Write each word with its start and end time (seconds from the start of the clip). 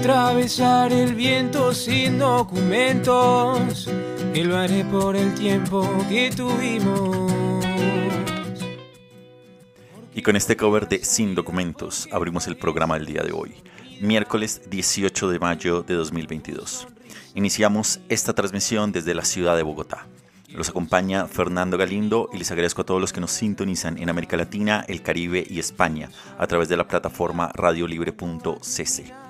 Atravesar 0.00 0.94
el 0.94 1.14
viento 1.14 1.74
sin 1.74 2.18
documentos, 2.18 3.86
que 4.32 4.44
lo 4.44 4.56
haré 4.56 4.82
por 4.86 5.14
el 5.14 5.34
tiempo 5.34 5.86
que 6.08 6.30
tuvimos. 6.30 7.30
Y 10.14 10.22
con 10.22 10.36
este 10.36 10.56
cover 10.56 10.88
de 10.88 11.04
Sin 11.04 11.34
Documentos 11.34 12.08
abrimos 12.12 12.46
el 12.46 12.56
programa 12.56 12.94
del 12.94 13.06
día 13.06 13.22
de 13.22 13.32
hoy, 13.32 13.54
miércoles 14.00 14.62
18 14.70 15.28
de 15.28 15.38
mayo 15.38 15.82
de 15.82 15.94
2022. 15.94 16.88
Iniciamos 17.34 18.00
esta 18.08 18.32
transmisión 18.32 18.92
desde 18.92 19.14
la 19.14 19.26
ciudad 19.26 19.54
de 19.54 19.62
Bogotá. 19.62 20.06
Los 20.48 20.70
acompaña 20.70 21.26
Fernando 21.26 21.76
Galindo 21.76 22.30
y 22.32 22.38
les 22.38 22.50
agradezco 22.50 22.82
a 22.82 22.86
todos 22.86 23.02
los 23.02 23.12
que 23.12 23.20
nos 23.20 23.32
sintonizan 23.32 23.98
en 23.98 24.08
América 24.08 24.38
Latina, 24.38 24.82
el 24.88 25.02
Caribe 25.02 25.46
y 25.46 25.58
España 25.58 26.08
a 26.38 26.46
través 26.46 26.70
de 26.70 26.78
la 26.78 26.88
plataforma 26.88 27.52
radiolibre.cc. 27.54 29.29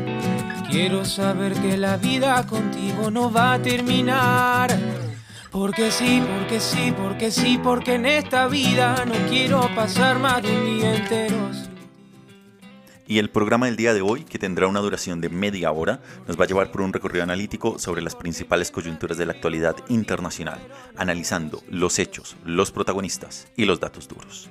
Quiero 0.71 1.03
saber 1.03 1.53
que 1.55 1.75
la 1.75 1.97
vida 1.97 2.47
contigo 2.47 3.11
no 3.11 3.29
va 3.29 3.55
a 3.55 3.61
terminar. 3.61 4.71
Porque 5.51 5.91
sí, 5.91 6.23
porque 6.25 6.61
sí, 6.61 6.93
porque 6.97 7.29
sí, 7.29 7.59
porque 7.61 7.95
en 7.95 8.05
esta 8.05 8.47
vida 8.47 9.03
no 9.05 9.13
quiero 9.27 9.69
pasar 9.75 10.17
más 10.17 10.41
de 10.41 10.49
un 10.49 10.65
día 10.65 10.95
entero. 10.95 11.51
Y 13.05 13.19
el 13.19 13.29
programa 13.29 13.65
del 13.65 13.75
día 13.75 13.93
de 13.93 13.99
hoy, 13.99 14.23
que 14.23 14.39
tendrá 14.39 14.67
una 14.67 14.79
duración 14.79 15.19
de 15.19 15.27
media 15.27 15.73
hora, 15.73 15.99
nos 16.25 16.39
va 16.39 16.45
a 16.45 16.47
llevar 16.47 16.71
por 16.71 16.79
un 16.79 16.93
recorrido 16.93 17.23
analítico 17.23 17.77
sobre 17.77 18.01
las 18.01 18.15
principales 18.15 18.71
coyunturas 18.71 19.17
de 19.17 19.25
la 19.25 19.33
actualidad 19.33 19.75
internacional, 19.89 20.59
analizando 20.95 21.61
los 21.69 21.99
hechos, 21.99 22.37
los 22.45 22.71
protagonistas 22.71 23.49
y 23.57 23.65
los 23.65 23.81
datos 23.81 24.07
duros. 24.07 24.49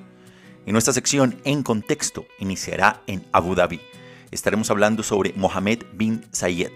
Y 0.67 0.73
nuestra 0.73 0.93
sección 0.93 1.41
En 1.45 1.63
Contexto 1.63 2.27
iniciará 2.39 3.03
en 3.07 3.25
Abu 3.33 3.55
Dhabi. 3.55 3.81
Estaremos 4.31 4.71
hablando 4.71 5.03
sobre 5.03 5.33
Mohammed 5.35 5.83
bin 5.93 6.25
Zayed, 6.33 6.71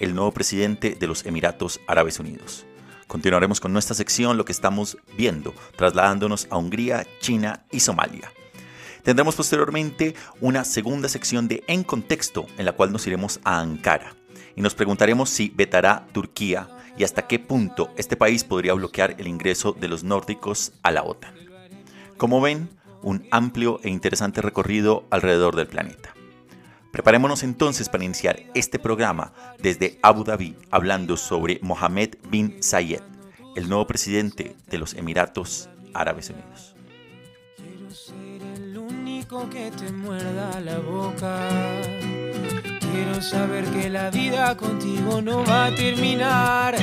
el 0.00 0.14
nuevo 0.14 0.32
presidente 0.32 0.96
de 0.98 1.06
los 1.06 1.24
Emiratos 1.24 1.80
Árabes 1.86 2.18
Unidos. 2.18 2.66
Continuaremos 3.06 3.60
con 3.60 3.72
nuestra 3.72 3.94
sección 3.94 4.36
Lo 4.36 4.44
que 4.44 4.50
estamos 4.50 4.98
viendo, 5.16 5.54
trasladándonos 5.76 6.48
a 6.50 6.56
Hungría, 6.56 7.06
China 7.20 7.64
y 7.70 7.78
Somalia. 7.78 8.32
Tendremos 9.04 9.36
posteriormente 9.36 10.16
una 10.40 10.64
segunda 10.64 11.08
sección 11.08 11.46
de 11.46 11.62
En 11.68 11.84
Contexto, 11.84 12.46
en 12.58 12.64
la 12.64 12.72
cual 12.72 12.90
nos 12.90 13.06
iremos 13.06 13.38
a 13.44 13.60
Ankara 13.60 14.16
y 14.56 14.60
nos 14.60 14.74
preguntaremos 14.74 15.30
si 15.30 15.50
vetará 15.50 16.08
Turquía 16.10 16.68
y 16.98 17.04
hasta 17.04 17.28
qué 17.28 17.38
punto 17.38 17.92
este 17.96 18.16
país 18.16 18.42
podría 18.42 18.74
bloquear 18.74 19.14
el 19.18 19.28
ingreso 19.28 19.72
de 19.72 19.86
los 19.86 20.02
nórdicos 20.02 20.72
a 20.82 20.90
la 20.90 21.04
OTAN. 21.04 21.34
Como 22.16 22.40
ven, 22.40 22.68
un 23.02 23.28
amplio 23.30 23.78
e 23.84 23.90
interesante 23.90 24.42
recorrido 24.42 25.04
alrededor 25.10 25.54
del 25.54 25.68
planeta. 25.68 26.15
Preparémonos 26.92 27.42
entonces 27.42 27.88
para 27.88 28.04
iniciar 28.04 28.40
este 28.54 28.78
programa 28.78 29.32
desde 29.58 29.98
Abu 30.02 30.24
Dhabi 30.24 30.56
hablando 30.70 31.16
sobre 31.16 31.58
Mohammed 31.62 32.14
bin 32.30 32.62
Zayed, 32.62 33.02
el 33.54 33.68
nuevo 33.68 33.86
presidente 33.86 34.56
de 34.68 34.78
los 34.78 34.94
Emiratos 34.94 35.68
Árabes 35.92 36.30
Unidos. 36.30 36.74
Quiero 37.56 37.90
ser 37.90 38.42
el 38.54 38.78
único 38.78 39.48
que 39.50 39.70
te 39.70 39.90
muerda 39.92 40.60
la 40.60 40.78
boca. 40.78 41.48
Quiero 42.80 43.20
saber 43.20 43.64
que 43.66 43.90
la 43.90 44.10
vida 44.10 44.56
contigo 44.56 45.20
no 45.20 45.44
va 45.44 45.66
a 45.66 45.74
terminar. 45.74 46.76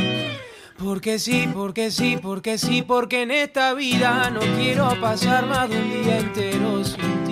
Porque 0.77 1.17
sí, 1.17 1.47
porque 1.53 1.91
sí, 1.91 2.17
porque 2.21 2.57
sí, 2.57 2.81
porque 2.81 3.21
en 3.21 3.31
esta 3.31 3.73
vida 3.73 4.29
no 4.29 4.41
quiero 4.57 4.89
pasar 4.99 5.47
más 5.47 5.69
de 5.69 5.81
un 5.81 6.03
día 6.03 6.19
entero 6.19 6.83
sin 6.83 7.22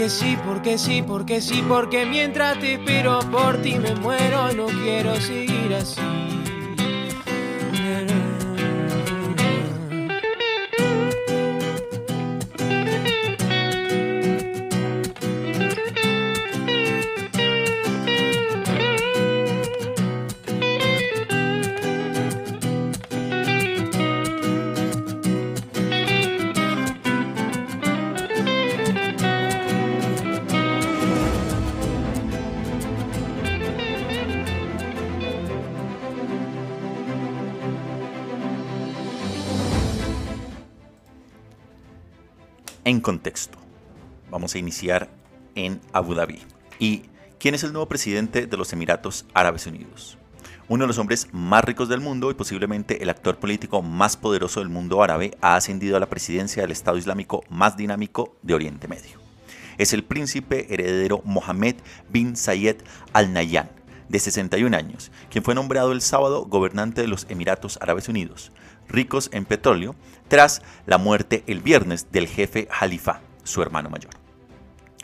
Porque 0.00 0.08
sí, 0.08 0.38
porque 0.46 0.78
sí, 0.78 1.02
porque 1.02 1.40
sí, 1.42 1.62
porque 1.68 2.06
mientras 2.06 2.58
te 2.58 2.72
espero 2.72 3.18
por 3.30 3.60
ti 3.60 3.78
me 3.78 3.94
muero, 3.96 4.50
no 4.54 4.64
quiero 4.64 5.14
seguir 5.16 5.74
así. 5.74 6.29
En 42.90 43.00
contexto, 43.00 43.56
vamos 44.32 44.52
a 44.52 44.58
iniciar 44.58 45.08
en 45.54 45.80
Abu 45.92 46.16
Dhabi. 46.16 46.40
¿Y 46.80 47.04
quién 47.38 47.54
es 47.54 47.62
el 47.62 47.72
nuevo 47.72 47.88
presidente 47.88 48.48
de 48.48 48.56
los 48.56 48.72
Emiratos 48.72 49.26
Árabes 49.32 49.64
Unidos? 49.68 50.18
Uno 50.66 50.82
de 50.82 50.88
los 50.88 50.98
hombres 50.98 51.28
más 51.30 51.62
ricos 51.64 51.88
del 51.88 52.00
mundo 52.00 52.32
y 52.32 52.34
posiblemente 52.34 53.00
el 53.00 53.08
actor 53.08 53.38
político 53.38 53.80
más 53.80 54.16
poderoso 54.16 54.58
del 54.58 54.70
mundo 54.70 55.04
árabe 55.04 55.36
ha 55.40 55.54
ascendido 55.54 55.96
a 55.96 56.00
la 56.00 56.10
presidencia 56.10 56.62
del 56.62 56.72
Estado 56.72 56.98
Islámico 56.98 57.44
más 57.48 57.76
dinámico 57.76 58.34
de 58.42 58.54
Oriente 58.54 58.88
Medio. 58.88 59.20
Es 59.78 59.92
el 59.92 60.02
príncipe 60.02 60.66
heredero 60.74 61.22
Mohammed 61.24 61.76
bin 62.08 62.34
Zayed 62.36 62.78
Al 63.12 63.32
Nahyan, 63.32 63.70
de 64.08 64.18
61 64.18 64.76
años, 64.76 65.12
quien 65.30 65.44
fue 65.44 65.54
nombrado 65.54 65.92
el 65.92 66.00
sábado 66.00 66.44
gobernante 66.44 67.02
de 67.02 67.06
los 67.06 67.26
Emiratos 67.30 67.78
Árabes 67.80 68.08
Unidos, 68.08 68.50
ricos 68.90 69.30
en 69.32 69.44
petróleo, 69.44 69.94
tras 70.28 70.62
la 70.86 70.98
muerte 70.98 71.42
el 71.46 71.60
viernes 71.60 72.12
del 72.12 72.28
jefe 72.28 72.68
Jalifa, 72.70 73.20
su 73.44 73.62
hermano 73.62 73.90
mayor. 73.90 74.12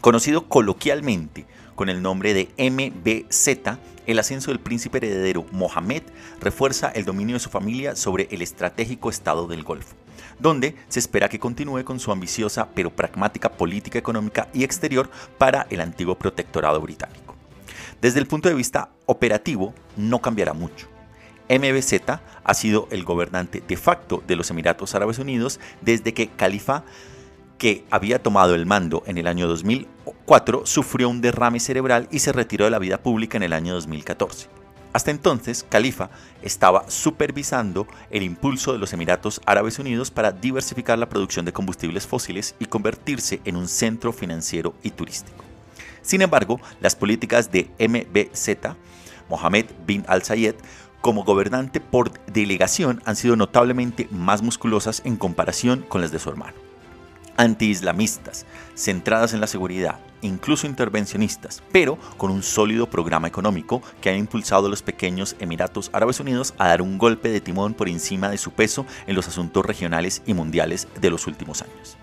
Conocido 0.01 0.49
coloquialmente 0.49 1.47
con 1.75 1.89
el 1.89 2.03
nombre 2.03 2.35
de 2.35 2.49
MBZ, 2.59 3.79
el 4.07 4.19
ascenso 4.19 4.51
del 4.51 4.61
príncipe 4.61 4.99
heredero 4.99 5.47
Mohammed 5.53 6.03
refuerza 6.41 6.89
el 6.89 7.05
dominio 7.05 7.35
de 7.35 7.41
su 7.41 7.51
familia 7.51 7.97
sobre 7.97 8.29
el 8.31 8.43
estratégico 8.43 9.11
estado 9.11 9.47
del 9.47 9.65
Golfo, 9.65 9.97
donde 10.39 10.77
se 10.89 11.01
espera 11.01 11.29
que 11.29 11.41
continúe 11.41 11.85
con 11.85 11.99
su 11.99 12.13
ambiciosa 12.13 12.69
pero 12.75 12.95
pragmática 12.95 13.53
política 13.53 13.99
económica 13.99 14.49
y 14.55 14.65
exterior 14.65 15.11
para 15.39 15.67
el 15.71 15.81
antiguo 15.81 16.17
protectorado 16.17 16.81
británico. 16.81 17.35
Desde 18.01 18.21
el 18.21 18.27
punto 18.27 18.49
de 18.49 18.55
vista 18.55 18.91
operativo, 19.07 19.75
no 19.97 20.21
cambiará 20.21 20.53
mucho. 20.53 20.89
MBZ 21.49 22.21
ha 22.45 22.55
sido 22.55 22.89
el 22.91 23.05
gobernante 23.05 23.63
de 23.67 23.77
facto 23.77 24.23
de 24.27 24.37
los 24.37 24.51
Emiratos 24.51 24.95
Árabes 24.95 25.19
Unidos 25.19 25.61
desde 25.81 26.15
que 26.15 26.29
Khalifa 26.29 26.85
que 27.59 27.85
había 27.91 28.23
tomado 28.23 28.55
el 28.55 28.67
mando 28.67 29.03
en 29.07 29.19
el 29.19 29.27
año 29.27 29.49
2004, 29.49 30.67
sufrió 30.67 31.09
un 31.09 31.21
derrame 31.21 31.61
cerebral 31.61 32.09
y 32.11 32.19
se 32.19 32.33
retiró 32.33 32.67
de 32.67 32.71
la 32.71 32.79
vida 32.79 32.99
pública 32.99 33.37
en 33.37 33.45
el 33.45 33.53
año 33.53 33.75
2014. 33.75 34.49
Hasta 34.93 35.11
entonces, 35.11 35.67
Khalifa 35.69 36.09
estaba 36.43 36.89
supervisando 36.91 37.87
el 38.11 38.23
impulso 38.23 38.73
de 38.73 38.79
los 38.79 38.93
Emiratos 38.95 39.43
Árabes 39.45 39.79
Unidos 39.79 40.11
para 40.11 40.33
diversificar 40.33 40.99
la 40.99 41.09
producción 41.09 41.45
de 41.45 41.53
combustibles 41.53 42.07
fósiles 42.07 42.55
y 42.59 42.65
convertirse 42.65 43.41
en 43.45 43.57
un 43.57 43.69
centro 43.69 44.13
financiero 44.13 44.75
y 44.83 44.91
turístico. 44.91 45.45
Sin 46.01 46.23
embargo, 46.23 46.61
las 46.81 46.97
políticas 46.97 47.51
de 47.51 47.69
MBZ, 47.79 48.75
Mohammed 49.29 49.67
bin 49.87 50.05
Al-Sayed, 50.09 50.55
como 51.01 51.25
gobernante 51.25 51.81
por 51.81 52.13
delegación 52.27 53.03
han 53.05 53.17
sido 53.17 53.37
notablemente 53.37 54.09
más 54.11 54.43
musculosas 54.43 55.03
en 55.05 55.17
comparación 55.17 55.85
con 55.89 56.01
las 56.01 56.13
de 56.13 56.19
su 56.19 56.31
hermano. 56.31 56.55
Anti-islamistas, 57.37 58.47
centradas 58.75 59.35
en 59.35 59.41
la 59.41 59.47
seguridad, 59.47 59.99
incluso 60.23 60.67
intervencionistas, 60.67 61.63
pero 61.71 61.99
con 62.17 62.31
un 62.31 62.43
sólido 62.43 62.89
programa 62.89 63.29
económico 63.29 63.83
que 64.01 64.09
ha 64.09 64.17
impulsado 64.17 64.67
a 64.67 64.71
los 64.71 64.83
pequeños 64.83 65.37
Emiratos 65.39 65.91
Árabes 65.93 66.21
Unidos 66.21 66.55
a 66.59 66.69
dar 66.69 66.81
un 66.81 66.97
golpe 66.97 67.29
de 67.29 67.41
timón 67.41 67.75
por 67.75 67.89
encima 67.89 68.31
de 68.31 68.39
su 68.39 68.53
peso 68.53 68.87
en 69.07 69.15
los 69.15 69.29
asuntos 69.29 69.65
regionales 69.67 70.23
y 70.27 70.35
mundiales 70.35 70.89
de 71.01 71.11
los 71.11 71.27
últimos 71.27 71.63
años. 71.63 71.99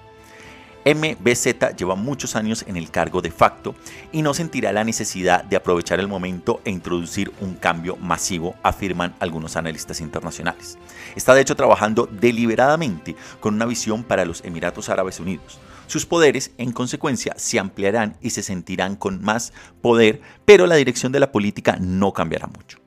MBZ 0.85 1.75
lleva 1.77 1.95
muchos 1.95 2.35
años 2.35 2.65
en 2.67 2.75
el 2.75 2.91
cargo 2.91 3.21
de 3.21 3.31
facto 3.31 3.73
y 4.11 4.21
no 4.21 4.33
sentirá 4.33 4.73
la 4.73 4.83
necesidad 4.83 5.43
de 5.43 5.55
aprovechar 5.55 5.99
el 5.99 6.09
momento 6.09 6.61
e 6.65 6.71
introducir 6.71 7.31
un 7.39 7.55
cambio 7.55 7.95
masivo, 7.95 8.55
afirman 8.63 9.15
algunos 9.19 9.55
analistas 9.55 10.01
internacionales. 10.01 10.77
Está 11.15 11.33
de 11.33 11.41
hecho 11.41 11.55
trabajando 11.55 12.09
deliberadamente 12.11 13.15
con 13.39 13.53
una 13.53 13.65
visión 13.65 14.03
para 14.03 14.25
los 14.25 14.43
Emiratos 14.43 14.89
Árabes 14.89 15.19
Unidos. 15.21 15.59
Sus 15.87 16.05
poderes, 16.05 16.51
en 16.57 16.71
consecuencia, 16.71 17.33
se 17.37 17.59
ampliarán 17.59 18.17
y 18.21 18.31
se 18.31 18.43
sentirán 18.43 18.95
con 18.95 19.21
más 19.23 19.53
poder, 19.81 20.21
pero 20.43 20.67
la 20.67 20.75
dirección 20.75 21.11
de 21.11 21.19
la 21.19 21.31
política 21.31 21.77
no 21.79 22.13
cambiará 22.13 22.47
mucho. 22.47 22.79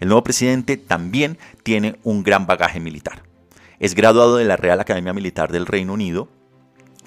El 0.00 0.08
nuevo 0.08 0.24
presidente 0.24 0.76
también 0.76 1.38
tiene 1.62 1.98
un 2.02 2.22
gran 2.22 2.46
bagaje 2.46 2.80
militar. 2.80 3.22
Es 3.78 3.94
graduado 3.94 4.36
de 4.36 4.44
la 4.44 4.56
Real 4.56 4.80
Academia 4.80 5.12
Militar 5.12 5.50
del 5.50 5.66
Reino 5.66 5.92
Unido 5.92 6.28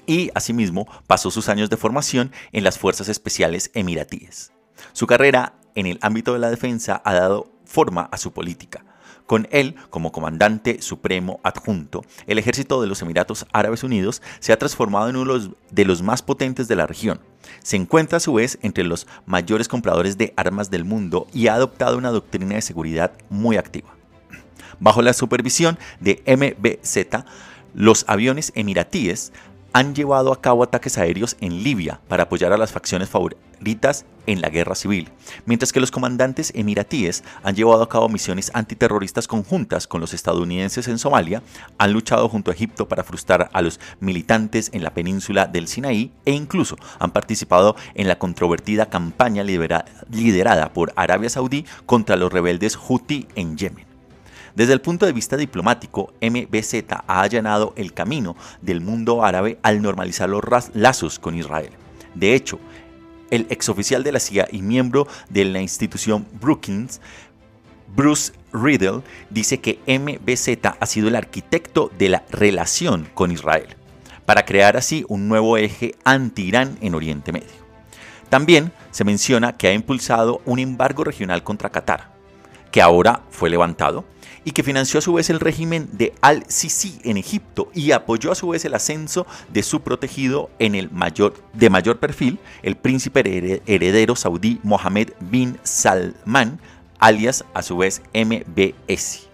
y, 0.06 0.30
asimismo, 0.34 0.86
pasó 1.06 1.30
sus 1.30 1.48
años 1.48 1.70
de 1.70 1.76
formación 1.76 2.32
en 2.52 2.64
las 2.64 2.78
Fuerzas 2.78 3.08
Especiales 3.08 3.70
Emiratíes. 3.74 4.52
Su 4.92 5.06
carrera 5.06 5.54
en 5.74 5.86
el 5.86 5.98
ámbito 6.02 6.32
de 6.32 6.38
la 6.38 6.50
defensa 6.50 7.00
ha 7.04 7.14
dado 7.14 7.50
forma 7.64 8.08
a 8.12 8.16
su 8.16 8.32
política 8.32 8.84
con 9.26 9.48
él 9.50 9.74
como 9.90 10.12
comandante 10.12 10.80
supremo 10.80 11.40
adjunto, 11.42 12.04
el 12.26 12.38
ejército 12.38 12.80
de 12.80 12.86
los 12.86 13.02
Emiratos 13.02 13.46
Árabes 13.52 13.82
Unidos 13.82 14.22
se 14.38 14.52
ha 14.52 14.58
transformado 14.58 15.08
en 15.08 15.16
uno 15.16 15.54
de 15.70 15.84
los 15.84 16.02
más 16.02 16.22
potentes 16.22 16.68
de 16.68 16.76
la 16.76 16.86
región. 16.86 17.20
Se 17.62 17.76
encuentra 17.76 18.18
a 18.18 18.20
su 18.20 18.34
vez 18.34 18.58
entre 18.62 18.84
los 18.84 19.06
mayores 19.26 19.68
compradores 19.68 20.16
de 20.16 20.32
armas 20.36 20.70
del 20.70 20.84
mundo 20.84 21.26
y 21.32 21.48
ha 21.48 21.54
adoptado 21.54 21.98
una 21.98 22.10
doctrina 22.10 22.54
de 22.54 22.62
seguridad 22.62 23.12
muy 23.28 23.56
activa. 23.56 23.94
Bajo 24.78 25.02
la 25.02 25.12
supervisión 25.12 25.78
de 26.00 26.22
MBZ, 26.26 27.24
los 27.74 28.04
aviones 28.08 28.52
emiratíes 28.54 29.32
han 29.76 29.94
llevado 29.94 30.32
a 30.32 30.40
cabo 30.40 30.62
ataques 30.62 30.96
aéreos 30.96 31.36
en 31.42 31.62
Libia 31.62 32.00
para 32.08 32.22
apoyar 32.22 32.50
a 32.50 32.56
las 32.56 32.72
facciones 32.72 33.10
favoritas 33.10 34.06
en 34.26 34.40
la 34.40 34.48
guerra 34.48 34.74
civil, 34.74 35.10
mientras 35.44 35.70
que 35.70 35.80
los 35.80 35.90
comandantes 35.90 36.50
emiratíes 36.54 37.22
han 37.42 37.56
llevado 37.56 37.82
a 37.82 37.88
cabo 37.90 38.08
misiones 38.08 38.50
antiterroristas 38.54 39.28
conjuntas 39.28 39.86
con 39.86 40.00
los 40.00 40.14
estadounidenses 40.14 40.88
en 40.88 40.98
Somalia, 40.98 41.42
han 41.76 41.92
luchado 41.92 42.26
junto 42.30 42.50
a 42.50 42.54
Egipto 42.54 42.88
para 42.88 43.04
frustrar 43.04 43.50
a 43.52 43.60
los 43.60 43.78
militantes 44.00 44.70
en 44.72 44.82
la 44.82 44.94
península 44.94 45.46
del 45.46 45.68
Sinaí 45.68 46.10
e 46.24 46.32
incluso 46.32 46.78
han 46.98 47.10
participado 47.10 47.76
en 47.94 48.08
la 48.08 48.18
controvertida 48.18 48.86
campaña 48.86 49.44
liderada 49.44 50.72
por 50.72 50.94
Arabia 50.96 51.28
Saudí 51.28 51.66
contra 51.84 52.16
los 52.16 52.32
rebeldes 52.32 52.76
Houthi 52.76 53.28
en 53.34 53.58
Yemen. 53.58 53.95
Desde 54.56 54.72
el 54.72 54.80
punto 54.80 55.04
de 55.04 55.12
vista 55.12 55.36
diplomático, 55.36 56.14
MBZ 56.22 56.84
ha 57.06 57.20
allanado 57.20 57.74
el 57.76 57.92
camino 57.92 58.36
del 58.62 58.80
mundo 58.80 59.22
árabe 59.22 59.58
al 59.62 59.82
normalizar 59.82 60.30
los 60.30 60.42
lazos 60.72 61.18
con 61.18 61.36
Israel. 61.36 61.72
De 62.14 62.34
hecho, 62.34 62.58
el 63.30 63.46
exoficial 63.50 64.02
de 64.02 64.12
la 64.12 64.18
CIA 64.18 64.48
y 64.50 64.62
miembro 64.62 65.06
de 65.28 65.44
la 65.44 65.60
institución 65.60 66.26
Brookings, 66.40 67.02
Bruce 67.94 68.32
Riddle, 68.54 69.02
dice 69.28 69.60
que 69.60 69.78
MBZ 69.86 70.74
ha 70.80 70.86
sido 70.86 71.08
el 71.08 71.16
arquitecto 71.16 71.90
de 71.98 72.08
la 72.08 72.24
relación 72.30 73.06
con 73.12 73.32
Israel, 73.32 73.76
para 74.24 74.46
crear 74.46 74.78
así 74.78 75.04
un 75.08 75.28
nuevo 75.28 75.58
eje 75.58 75.96
anti-Irán 76.04 76.78
en 76.80 76.94
Oriente 76.94 77.30
Medio. 77.30 77.66
También 78.30 78.72
se 78.90 79.04
menciona 79.04 79.52
que 79.58 79.68
ha 79.68 79.74
impulsado 79.74 80.40
un 80.46 80.60
embargo 80.60 81.04
regional 81.04 81.42
contra 81.42 81.70
Qatar, 81.70 82.15
que 82.76 82.82
ahora 82.82 83.22
fue 83.30 83.48
levantado, 83.48 84.04
y 84.44 84.50
que 84.50 84.62
financió 84.62 84.98
a 84.98 85.00
su 85.00 85.14
vez 85.14 85.30
el 85.30 85.40
régimen 85.40 85.88
de 85.92 86.12
Al-Sisi 86.20 86.98
en 87.04 87.16
Egipto 87.16 87.70
y 87.72 87.92
apoyó 87.92 88.30
a 88.30 88.34
su 88.34 88.48
vez 88.48 88.66
el 88.66 88.74
ascenso 88.74 89.26
de 89.48 89.62
su 89.62 89.80
protegido 89.80 90.50
en 90.58 90.74
el 90.74 90.90
mayor, 90.90 91.32
de 91.54 91.70
mayor 91.70 92.00
perfil, 92.00 92.38
el 92.62 92.76
príncipe 92.76 93.62
heredero 93.64 94.14
saudí 94.14 94.60
Mohammed 94.62 95.12
bin 95.20 95.58
Salman, 95.62 96.60
alias 96.98 97.46
a 97.54 97.62
su 97.62 97.78
vez 97.78 98.02
MBS. 98.12 99.26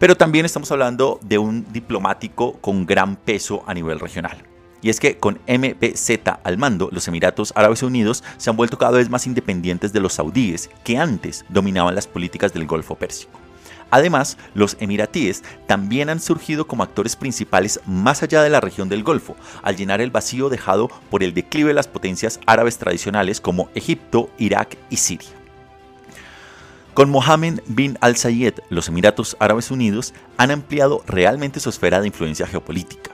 Pero 0.00 0.16
también 0.16 0.44
estamos 0.44 0.72
hablando 0.72 1.20
de 1.22 1.38
un 1.38 1.72
diplomático 1.72 2.54
con 2.54 2.84
gran 2.84 3.14
peso 3.14 3.62
a 3.68 3.74
nivel 3.74 4.00
regional. 4.00 4.49
Y 4.82 4.90
es 4.90 5.00
que 5.00 5.18
con 5.18 5.40
MBZ 5.46 6.10
al 6.42 6.58
mando, 6.58 6.88
los 6.92 7.06
Emiratos 7.08 7.52
Árabes 7.54 7.82
Unidos 7.82 8.24
se 8.38 8.50
han 8.50 8.56
vuelto 8.56 8.78
cada 8.78 8.98
vez 8.98 9.10
más 9.10 9.26
independientes 9.26 9.92
de 9.92 10.00
los 10.00 10.14
saudíes, 10.14 10.70
que 10.84 10.96
antes 10.96 11.44
dominaban 11.48 11.94
las 11.94 12.06
políticas 12.06 12.52
del 12.52 12.66
Golfo 12.66 12.94
Pérsico. 12.94 13.38
Además, 13.90 14.38
los 14.54 14.76
emiratíes 14.78 15.42
también 15.66 16.10
han 16.10 16.20
surgido 16.20 16.66
como 16.66 16.84
actores 16.84 17.16
principales 17.16 17.80
más 17.86 18.22
allá 18.22 18.42
de 18.42 18.50
la 18.50 18.60
región 18.60 18.88
del 18.88 19.02
Golfo, 19.02 19.36
al 19.62 19.76
llenar 19.76 20.00
el 20.00 20.12
vacío 20.12 20.48
dejado 20.48 20.88
por 21.10 21.24
el 21.24 21.34
declive 21.34 21.68
de 21.68 21.74
las 21.74 21.88
potencias 21.88 22.38
árabes 22.46 22.78
tradicionales 22.78 23.40
como 23.40 23.68
Egipto, 23.74 24.30
Irak 24.38 24.76
y 24.90 24.96
Siria. 24.96 25.28
Con 26.94 27.10
Mohammed 27.10 27.60
bin 27.66 27.98
al-Sayed, 28.00 28.54
los 28.68 28.88
Emiratos 28.88 29.36
Árabes 29.40 29.70
Unidos 29.70 30.12
han 30.36 30.50
ampliado 30.50 31.02
realmente 31.06 31.60
su 31.60 31.70
esfera 31.70 32.00
de 32.00 32.08
influencia 32.08 32.46
geopolítica 32.46 33.12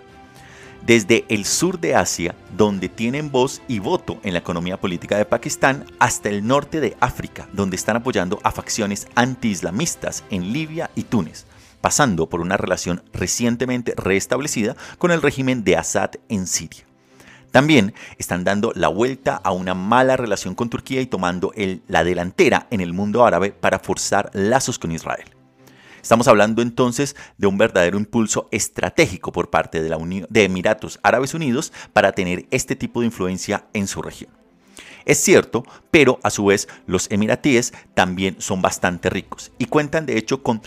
desde 0.86 1.24
el 1.28 1.44
sur 1.44 1.80
de 1.80 1.96
Asia, 1.96 2.36
donde 2.56 2.88
tienen 2.88 3.32
voz 3.32 3.60
y 3.66 3.80
voto 3.80 4.20
en 4.22 4.32
la 4.32 4.38
economía 4.38 4.80
política 4.80 5.18
de 5.18 5.24
Pakistán, 5.24 5.84
hasta 5.98 6.28
el 6.28 6.46
norte 6.46 6.80
de 6.80 6.96
África, 7.00 7.48
donde 7.52 7.74
están 7.74 7.96
apoyando 7.96 8.38
a 8.44 8.52
facciones 8.52 9.08
anti-islamistas 9.16 10.22
en 10.30 10.52
Libia 10.52 10.90
y 10.94 11.02
Túnez, 11.02 11.46
pasando 11.80 12.28
por 12.28 12.40
una 12.40 12.56
relación 12.56 13.02
recientemente 13.12 13.94
restablecida 13.96 14.76
con 14.98 15.10
el 15.10 15.22
régimen 15.22 15.64
de 15.64 15.76
Assad 15.76 16.10
en 16.28 16.46
Siria. 16.46 16.84
También 17.50 17.94
están 18.18 18.44
dando 18.44 18.72
la 18.74 18.88
vuelta 18.88 19.40
a 19.42 19.50
una 19.50 19.74
mala 19.74 20.16
relación 20.16 20.54
con 20.54 20.70
Turquía 20.70 21.00
y 21.00 21.06
tomando 21.06 21.52
la 21.88 22.04
delantera 22.04 22.68
en 22.70 22.80
el 22.80 22.92
mundo 22.92 23.24
árabe 23.24 23.50
para 23.50 23.78
forzar 23.80 24.30
lazos 24.34 24.78
con 24.78 24.92
Israel. 24.92 25.35
Estamos 26.06 26.28
hablando 26.28 26.62
entonces 26.62 27.16
de 27.36 27.48
un 27.48 27.58
verdadero 27.58 27.98
impulso 27.98 28.46
estratégico 28.52 29.32
por 29.32 29.50
parte 29.50 29.82
de, 29.82 29.88
la 29.88 29.98
de 29.98 30.44
Emiratos 30.44 31.00
Árabes 31.02 31.34
Unidos 31.34 31.72
para 31.92 32.12
tener 32.12 32.46
este 32.52 32.76
tipo 32.76 33.00
de 33.00 33.06
influencia 33.06 33.66
en 33.72 33.88
su 33.88 34.02
región. 34.02 34.30
Es 35.04 35.18
cierto, 35.18 35.64
pero 35.90 36.20
a 36.22 36.30
su 36.30 36.44
vez 36.44 36.68
los 36.86 37.10
emiratíes 37.10 37.72
también 37.94 38.36
son 38.38 38.62
bastante 38.62 39.10
ricos 39.10 39.50
y 39.58 39.64
cuentan 39.64 40.06
de 40.06 40.16
hecho 40.16 40.44
con 40.44 40.62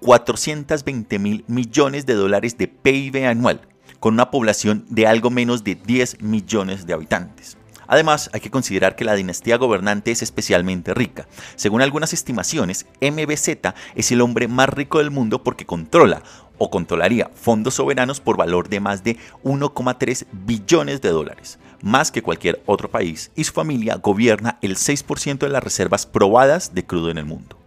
420 0.00 1.16
mil 1.20 1.44
millones 1.46 2.04
de 2.04 2.14
dólares 2.14 2.58
de 2.58 2.66
PIB 2.66 3.24
anual, 3.24 3.60
con 4.00 4.14
una 4.14 4.32
población 4.32 4.84
de 4.88 5.06
algo 5.06 5.30
menos 5.30 5.62
de 5.62 5.76
10 5.76 6.22
millones 6.22 6.86
de 6.86 6.92
habitantes. 6.92 7.56
Además, 7.86 8.30
hay 8.32 8.40
que 8.40 8.50
considerar 8.50 8.96
que 8.96 9.04
la 9.04 9.14
dinastía 9.14 9.56
gobernante 9.56 10.10
es 10.10 10.22
especialmente 10.22 10.94
rica. 10.94 11.26
Según 11.56 11.82
algunas 11.82 12.12
estimaciones, 12.12 12.86
MBZ 13.00 13.74
es 13.94 14.12
el 14.12 14.20
hombre 14.20 14.48
más 14.48 14.68
rico 14.68 14.98
del 14.98 15.10
mundo 15.10 15.42
porque 15.42 15.66
controla 15.66 16.22
o 16.58 16.70
controlaría 16.70 17.30
fondos 17.34 17.74
soberanos 17.74 18.20
por 18.20 18.36
valor 18.36 18.68
de 18.68 18.80
más 18.80 19.04
de 19.04 19.18
1,3 19.44 20.26
billones 20.32 21.00
de 21.02 21.10
dólares, 21.10 21.58
más 21.82 22.10
que 22.10 22.22
cualquier 22.22 22.62
otro 22.66 22.90
país, 22.90 23.30
y 23.36 23.44
su 23.44 23.52
familia 23.52 23.96
gobierna 23.96 24.58
el 24.62 24.76
6% 24.76 25.38
de 25.38 25.48
las 25.48 25.62
reservas 25.62 26.06
probadas 26.06 26.74
de 26.74 26.86
crudo 26.86 27.10
en 27.10 27.18
el 27.18 27.26
mundo. 27.26 27.58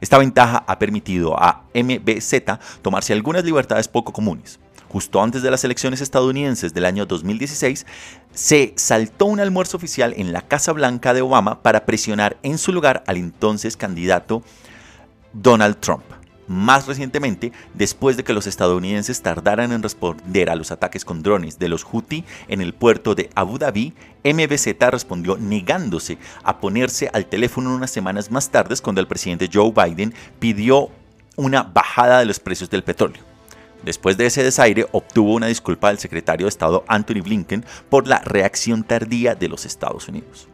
Esta 0.00 0.16
ventaja 0.16 0.64
ha 0.66 0.78
permitido 0.78 1.38
a 1.38 1.64
MBZ 1.74 2.58
tomarse 2.80 3.12
algunas 3.12 3.44
libertades 3.44 3.86
poco 3.86 4.14
comunes 4.14 4.58
justo 4.90 5.22
antes 5.22 5.42
de 5.42 5.50
las 5.50 5.62
elecciones 5.62 6.00
estadounidenses 6.00 6.74
del 6.74 6.84
año 6.84 7.06
2016, 7.06 7.86
se 8.34 8.74
saltó 8.76 9.26
un 9.26 9.38
almuerzo 9.38 9.76
oficial 9.76 10.14
en 10.16 10.32
la 10.32 10.42
Casa 10.42 10.72
Blanca 10.72 11.14
de 11.14 11.22
Obama 11.22 11.62
para 11.62 11.86
presionar 11.86 12.36
en 12.42 12.58
su 12.58 12.72
lugar 12.72 13.04
al 13.06 13.16
entonces 13.16 13.76
candidato 13.76 14.42
Donald 15.32 15.76
Trump. 15.78 16.02
más 16.48 16.88
recientemente 16.88 17.52
después 17.74 18.16
de 18.16 18.24
que 18.24 18.32
los 18.32 18.48
estadounidenses 18.48 19.22
tardaran 19.22 19.70
en 19.70 19.84
responder 19.84 20.50
a 20.50 20.56
los 20.56 20.72
ataques 20.72 21.04
con 21.04 21.22
drones 21.22 21.60
de 21.60 21.68
los 21.68 21.84
Houthi 21.84 22.24
en 22.48 22.60
el 22.60 22.74
puerto 22.74 23.14
de 23.14 23.30
Abu 23.36 23.56
Dhabi, 23.56 23.94
MBZ 24.24 24.66
respondió 24.90 25.36
negándose 25.36 26.18
a 26.42 26.58
ponerse 26.58 27.08
al 27.12 27.26
teléfono 27.26 27.72
unas 27.72 27.92
semanas 27.92 28.32
más 28.32 28.50
tarde 28.50 28.74
cuando 28.82 29.00
el 29.00 29.06
presidente 29.06 29.48
Joe 29.52 29.70
Biden 29.70 30.12
pidió 30.40 30.90
una 31.36 31.62
bajada 31.62 32.18
de 32.18 32.24
los 32.24 32.40
precios 32.40 32.68
del 32.68 32.82
petróleo. 32.82 33.29
Después 33.82 34.16
de 34.16 34.26
ese 34.26 34.42
desaire, 34.42 34.86
obtuvo 34.92 35.34
una 35.34 35.46
disculpa 35.46 35.88
del 35.88 35.98
secretario 35.98 36.46
de 36.46 36.50
Estado 36.50 36.84
Anthony 36.86 37.22
Blinken 37.22 37.64
por 37.88 38.06
la 38.06 38.18
reacción 38.18 38.84
tardía 38.84 39.34
de 39.34 39.48
los 39.48 39.64
Estados 39.64 40.08
Unidos. 40.08 40.48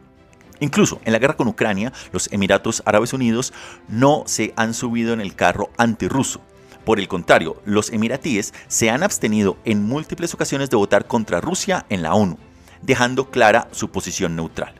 Incluso 0.59 0.99
en 1.05 1.13
la 1.13 1.19
guerra 1.19 1.35
con 1.35 1.47
Ucrania, 1.47 1.93
los 2.11 2.31
Emiratos 2.31 2.81
Árabes 2.85 3.13
Unidos 3.13 3.53
no 3.87 4.23
se 4.25 4.53
han 4.55 4.73
subido 4.73 5.13
en 5.13 5.21
el 5.21 5.35
carro 5.35 5.69
antirruso. 5.77 6.41
Por 6.83 6.99
el 6.99 7.09
contrario, 7.09 7.61
los 7.65 7.91
emiratíes 7.91 8.53
se 8.69 8.89
han 8.89 9.03
abstenido 9.03 9.57
en 9.65 9.83
múltiples 9.83 10.33
ocasiones 10.33 10.69
de 10.69 10.77
votar 10.77 11.05
contra 11.05 11.41
Rusia 11.41 11.85
en 11.89 12.01
la 12.01 12.13
ONU, 12.13 12.37
dejando 12.81 13.29
clara 13.29 13.67
su 13.71 13.89
posición 13.89 14.37
neutral. 14.37 14.73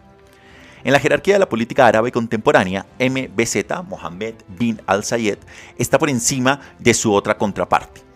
En 0.86 0.94
la 0.94 1.00
jerarquía 1.00 1.34
de 1.34 1.42
la 1.42 1.50
política 1.50 1.86
árabe 1.86 2.14
contemporánea, 2.14 2.86
MBZ, 2.98 3.84
Mohammed 3.90 4.36
bin 4.48 4.82
al-Sayed, 4.88 5.40
está 5.78 6.00
por 6.00 6.10
encima 6.10 6.62
de 6.80 6.94
su 6.94 7.14
otra 7.14 7.38
contraparte, 7.38 8.07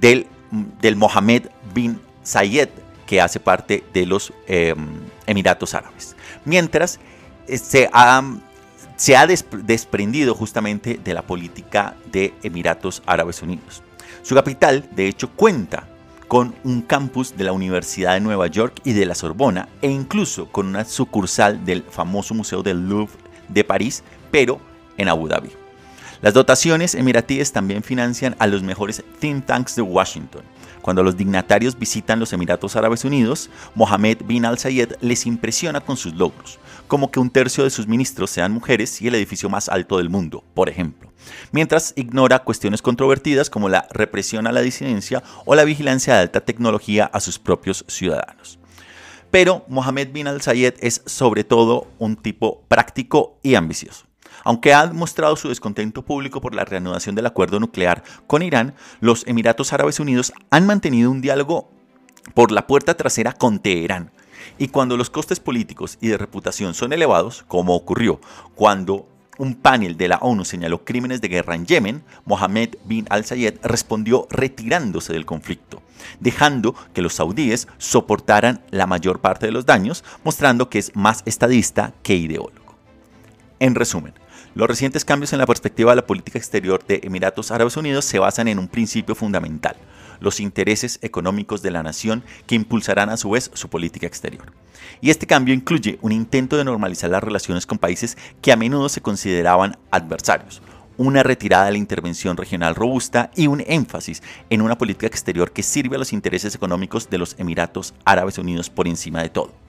del, 0.00 0.26
del 0.80 0.96
Mohammed 0.96 1.46
bin 1.74 2.00
Zayed, 2.24 2.68
que 3.06 3.20
hace 3.20 3.40
parte 3.40 3.84
de 3.92 4.06
los 4.06 4.32
em, 4.46 4.76
Emiratos 5.26 5.74
Árabes. 5.74 6.14
Mientras 6.44 7.00
eh, 7.46 7.58
se 7.58 7.88
ha, 7.92 8.22
se 8.96 9.16
ha 9.16 9.26
desprendido 9.26 10.34
justamente 10.34 11.00
de 11.02 11.14
la 11.14 11.22
política 11.22 11.96
de 12.12 12.34
Emiratos 12.42 13.02
Árabes 13.06 13.42
Unidos. 13.42 13.82
Su 14.22 14.34
capital, 14.34 14.88
de 14.94 15.08
hecho, 15.08 15.30
cuenta 15.30 15.88
con 16.28 16.54
un 16.62 16.82
campus 16.82 17.34
de 17.36 17.44
la 17.44 17.52
Universidad 17.52 18.12
de 18.12 18.20
Nueva 18.20 18.46
York 18.46 18.80
y 18.84 18.92
de 18.92 19.06
la 19.06 19.14
Sorbona 19.14 19.68
e 19.80 19.90
incluso 19.90 20.46
con 20.52 20.66
una 20.66 20.84
sucursal 20.84 21.64
del 21.64 21.82
famoso 21.82 22.34
Museo 22.34 22.62
del 22.62 22.86
Louvre 22.86 23.16
de 23.48 23.64
París, 23.64 24.04
pero 24.30 24.60
en 24.98 25.08
Abu 25.08 25.26
Dhabi. 25.26 25.57
Las 26.20 26.34
dotaciones 26.34 26.96
emiratíes 26.96 27.52
también 27.52 27.84
financian 27.84 28.34
a 28.40 28.48
los 28.48 28.62
mejores 28.64 29.04
think 29.20 29.46
tanks 29.46 29.76
de 29.76 29.82
Washington, 29.82 30.42
cuando 30.82 31.04
los 31.04 31.16
dignatarios 31.16 31.78
visitan 31.78 32.18
los 32.18 32.32
Emiratos 32.32 32.74
Árabes 32.74 33.04
Unidos, 33.04 33.50
Mohammed 33.76 34.22
bin 34.24 34.44
al-Sayed 34.44 34.94
les 35.00 35.26
impresiona 35.26 35.80
con 35.80 35.96
sus 35.96 36.14
logros, 36.14 36.58
como 36.88 37.12
que 37.12 37.20
un 37.20 37.30
tercio 37.30 37.62
de 37.62 37.70
sus 37.70 37.86
ministros 37.86 38.30
sean 38.30 38.52
mujeres 38.52 39.00
y 39.00 39.06
el 39.06 39.14
edificio 39.14 39.48
más 39.48 39.68
alto 39.68 39.98
del 39.98 40.10
mundo, 40.10 40.42
por 40.54 40.68
ejemplo, 40.68 41.12
mientras 41.52 41.92
ignora 41.94 42.40
cuestiones 42.40 42.82
controvertidas 42.82 43.48
como 43.48 43.68
la 43.68 43.86
represión 43.92 44.48
a 44.48 44.52
la 44.52 44.60
disidencia 44.60 45.22
o 45.44 45.54
la 45.54 45.64
vigilancia 45.64 46.14
de 46.14 46.20
alta 46.20 46.40
tecnología 46.40 47.04
a 47.04 47.20
sus 47.20 47.38
propios 47.38 47.84
ciudadanos. 47.86 48.58
Pero 49.30 49.64
Mohammed 49.68 50.10
bin 50.10 50.26
al-Sayed 50.26 50.74
es 50.80 51.02
sobre 51.06 51.44
todo 51.44 51.86
un 51.98 52.16
tipo 52.16 52.62
práctico 52.68 53.38
y 53.42 53.54
ambicioso. 53.54 54.07
Aunque 54.44 54.74
ha 54.74 54.86
mostrado 54.92 55.36
su 55.36 55.48
descontento 55.48 56.02
público 56.02 56.40
por 56.40 56.54
la 56.54 56.64
reanudación 56.64 57.14
del 57.14 57.26
acuerdo 57.26 57.60
nuclear 57.60 58.02
con 58.26 58.42
Irán, 58.42 58.74
los 59.00 59.26
Emiratos 59.26 59.72
Árabes 59.72 60.00
Unidos 60.00 60.32
han 60.50 60.66
mantenido 60.66 61.10
un 61.10 61.20
diálogo 61.20 61.70
por 62.34 62.52
la 62.52 62.66
puerta 62.66 62.96
trasera 62.96 63.32
con 63.32 63.58
Teherán. 63.58 64.10
Y 64.58 64.68
cuando 64.68 64.96
los 64.96 65.10
costes 65.10 65.40
políticos 65.40 65.98
y 66.00 66.08
de 66.08 66.18
reputación 66.18 66.74
son 66.74 66.92
elevados, 66.92 67.44
como 67.48 67.74
ocurrió 67.74 68.20
cuando 68.54 69.08
un 69.38 69.54
panel 69.54 69.96
de 69.96 70.08
la 70.08 70.18
ONU 70.18 70.44
señaló 70.44 70.84
crímenes 70.84 71.20
de 71.20 71.28
guerra 71.28 71.54
en 71.54 71.64
Yemen, 71.64 72.02
Mohammed 72.24 72.74
bin 72.84 73.06
al-Sayed 73.08 73.58
respondió 73.62 74.26
retirándose 74.30 75.12
del 75.12 75.26
conflicto, 75.26 75.80
dejando 76.18 76.74
que 76.92 77.02
los 77.02 77.14
saudíes 77.14 77.68
soportaran 77.78 78.62
la 78.70 78.86
mayor 78.86 79.20
parte 79.20 79.46
de 79.46 79.52
los 79.52 79.64
daños, 79.64 80.04
mostrando 80.24 80.68
que 80.68 80.80
es 80.80 80.94
más 80.96 81.22
estadista 81.24 81.94
que 82.02 82.16
ideólogo. 82.16 82.74
En 83.60 83.74
resumen, 83.74 84.14
los 84.58 84.66
recientes 84.66 85.04
cambios 85.04 85.32
en 85.32 85.38
la 85.38 85.46
perspectiva 85.46 85.92
de 85.92 85.96
la 85.96 86.06
política 86.06 86.36
exterior 86.36 86.84
de 86.84 86.98
Emiratos 87.04 87.52
Árabes 87.52 87.76
Unidos 87.76 88.04
se 88.04 88.18
basan 88.18 88.48
en 88.48 88.58
un 88.58 88.66
principio 88.66 89.14
fundamental, 89.14 89.76
los 90.18 90.40
intereses 90.40 90.98
económicos 91.00 91.62
de 91.62 91.70
la 91.70 91.84
nación 91.84 92.24
que 92.48 92.56
impulsarán 92.56 93.08
a 93.08 93.16
su 93.16 93.30
vez 93.30 93.52
su 93.54 93.68
política 93.68 94.08
exterior. 94.08 94.52
Y 95.00 95.10
este 95.10 95.28
cambio 95.28 95.54
incluye 95.54 96.00
un 96.02 96.10
intento 96.10 96.56
de 96.56 96.64
normalizar 96.64 97.08
las 97.08 97.22
relaciones 97.22 97.66
con 97.66 97.78
países 97.78 98.18
que 98.42 98.50
a 98.50 98.56
menudo 98.56 98.88
se 98.88 99.00
consideraban 99.00 99.78
adversarios, 99.92 100.60
una 100.96 101.22
retirada 101.22 101.66
de 101.66 101.70
la 101.70 101.78
intervención 101.78 102.36
regional 102.36 102.74
robusta 102.74 103.30
y 103.36 103.46
un 103.46 103.62
énfasis 103.64 104.24
en 104.50 104.62
una 104.62 104.76
política 104.76 105.06
exterior 105.06 105.52
que 105.52 105.62
sirve 105.62 105.94
a 105.94 106.00
los 106.00 106.12
intereses 106.12 106.56
económicos 106.56 107.08
de 107.08 107.18
los 107.18 107.36
Emiratos 107.38 107.94
Árabes 108.04 108.38
Unidos 108.38 108.70
por 108.70 108.88
encima 108.88 109.22
de 109.22 109.28
todo. 109.28 109.67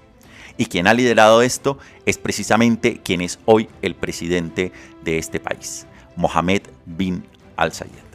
Y 0.58 0.65
quien 0.65 0.88
ha 0.88 0.94
liderado 0.94 1.41
esto 1.41 1.77
es 2.06 2.18
precisamente 2.18 3.00
quien 3.03 3.22
es 3.22 3.39
hoy 3.46 3.70
el 3.82 3.96
presidente 3.96 4.72
de 5.03 5.18
este 5.18 5.39
país, 5.39 5.86
Mohamed 6.15 6.62
bin 6.86 7.24
al-Sayed. 7.56 8.09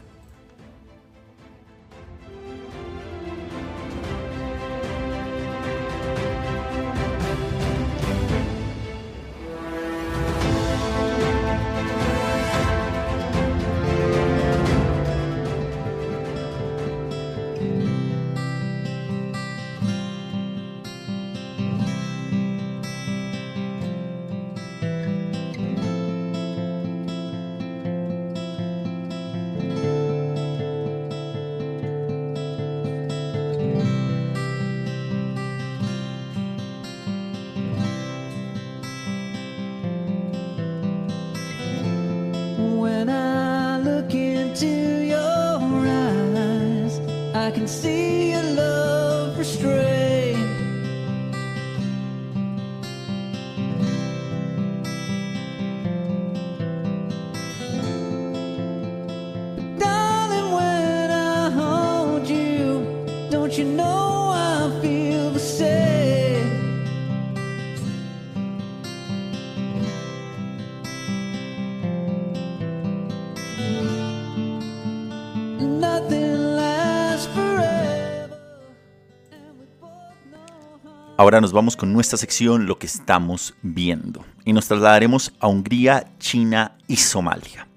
Ahora 81.25 81.41
nos 81.41 81.53
vamos 81.53 81.75
con 81.75 81.91
nuestra 81.91 82.19
sección 82.19 82.67
Lo 82.67 82.77
que 82.77 82.85
estamos 82.85 83.55
viendo 83.63 84.23
y 84.43 84.53
nos 84.53 84.67
trasladaremos 84.67 85.33
a 85.39 85.47
Hungría, 85.47 86.05
China 86.19 86.77
y 86.87 86.97
Somalia. 86.97 87.67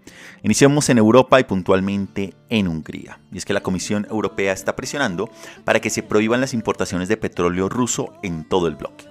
Iniciamos 0.43 0.91
en 0.91 0.99
Europa 0.99 1.41
y 1.41 1.45
puntualmente 1.45 2.35
en 2.51 2.69
Hungría. 2.69 3.21
Y 3.33 3.39
es 3.39 3.47
que 3.47 3.55
la 3.55 3.63
Comisión 3.63 4.07
Europea 4.11 4.53
está 4.53 4.77
presionando 4.77 5.31
para 5.65 5.81
que 5.81 5.89
se 5.89 6.03
prohíban 6.03 6.43
las 6.43 6.53
importaciones 6.53 7.09
de 7.09 7.17
petróleo 7.17 7.71
ruso 7.71 8.13
en 8.23 8.47
todo 8.47 8.69
el 8.69 8.77
bloque. 8.77 9.07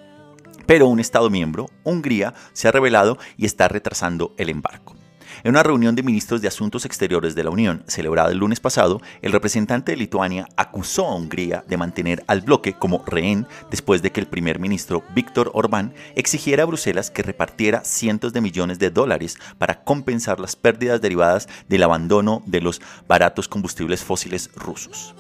Pero 0.68 0.86
un 0.86 1.00
Estado 1.00 1.32
miembro, 1.32 1.66
Hungría, 1.84 2.36
se 2.54 2.68
ha 2.68 2.72
revelado 2.72 3.18
y 3.38 3.48
está 3.48 3.68
retrasando 3.68 4.36
el 4.38 4.50
embargo. 4.50 4.97
En 5.44 5.52
una 5.52 5.62
reunión 5.64 5.96
de 5.96 6.04
ministros 6.04 6.42
de 6.42 6.48
Asuntos 6.48 6.86
Exteriores 6.86 7.36
de 7.36 7.44
la 7.44 7.52
Unión, 7.52 7.84
celebrada 7.88 8.32
el 8.32 8.40
lunes 8.40 8.60
pasado, 8.60 9.02
el 9.22 9.32
representante 9.32 9.92
de 9.92 9.98
Lituania 9.98 10.48
acusó 10.56 11.06
a 11.06 11.16
Hungría 11.16 11.64
de 11.68 11.78
mantener 11.78 12.24
al 12.28 12.42
bloque 12.42 12.74
como 12.74 13.04
rehén 13.06 13.46
después 13.70 14.02
de 14.02 14.12
que 14.12 14.20
el 14.20 14.28
primer 14.28 14.60
ministro 14.60 15.04
Víctor 15.14 15.52
Orbán 15.54 15.94
exigiera 16.16 16.64
a 16.64 16.66
Bruselas 16.66 17.12
que 17.12 17.22
repartiera 17.22 17.84
cientos 17.84 18.34
de 18.34 18.42
millones 18.42 18.80
de 18.80 18.90
dólares 18.90 19.38
para 19.60 19.84
compensar 19.84 20.40
las 20.40 20.56
pérdidas 20.56 21.02
derivadas 21.02 21.48
del 21.70 21.84
abandono 21.84 22.42
de 22.48 22.62
los 22.62 22.82
baratos 23.08 23.48
combustibles 23.48 24.04
fósiles 24.04 24.50
rusos. 24.56 25.14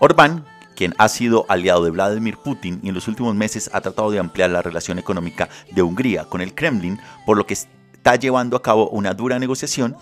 Orbán, 0.00 0.44
quien 0.74 0.94
ha 0.98 1.08
sido 1.08 1.44
aliado 1.48 1.84
de 1.84 1.90
Vladimir 1.90 2.36
Putin 2.36 2.80
y 2.82 2.88
en 2.88 2.94
los 2.94 3.08
últimos 3.08 3.34
meses 3.34 3.70
ha 3.72 3.80
tratado 3.80 4.10
de 4.10 4.18
ampliar 4.20 4.50
la 4.50 4.62
relación 4.62 4.98
económica 4.98 5.48
de 5.72 5.82
Hungría 5.82 6.24
con 6.24 6.40
el 6.40 6.54
Kremlin, 6.54 7.00
por 7.26 7.36
lo 7.36 7.46
que 7.46 7.54
está 7.98 8.16
llevando 8.16 8.56
a 8.56 8.62
cabo 8.62 8.88
una 8.88 9.12
dura 9.12 9.38
negociación, 9.38 9.96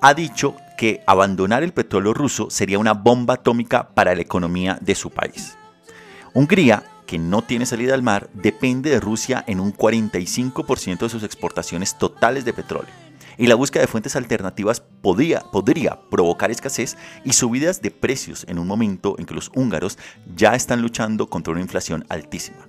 ha 0.00 0.14
dicho 0.14 0.54
que 0.78 1.02
abandonar 1.06 1.62
el 1.62 1.72
petróleo 1.72 2.14
ruso 2.14 2.48
sería 2.48 2.78
una 2.78 2.92
bomba 2.94 3.34
atómica 3.34 3.88
para 3.88 4.14
la 4.14 4.22
economía 4.22 4.78
de 4.80 4.94
su 4.94 5.10
país. 5.10 5.56
Hungría, 6.32 6.84
que 7.06 7.18
no 7.18 7.42
tiene 7.42 7.66
salida 7.66 7.94
al 7.94 8.02
mar, 8.02 8.30
depende 8.34 8.90
de 8.90 9.00
Rusia 9.00 9.42
en 9.48 9.58
un 9.58 9.74
45% 9.74 10.98
de 11.00 11.08
sus 11.08 11.24
exportaciones 11.24 11.98
totales 11.98 12.44
de 12.44 12.52
petróleo. 12.52 12.92
Y 13.36 13.46
la 13.46 13.56
búsqueda 13.56 13.82
de 13.82 13.88
fuentes 13.88 14.16
alternativas 14.16 14.80
podría, 14.80 15.40
podría 15.40 15.98
provocar 16.08 16.50
escasez 16.50 16.96
y 17.24 17.32
subidas 17.32 17.82
de 17.82 17.90
precios 17.90 18.44
en 18.48 18.58
un 18.58 18.68
momento 18.68 19.16
en 19.18 19.24
que 19.24 19.34
los 19.34 19.50
húngaros 19.54 19.98
ya 20.36 20.54
están 20.54 20.82
luchando 20.82 21.28
contra 21.28 21.52
una 21.52 21.62
inflación 21.62 22.04
altísima. 22.08 22.68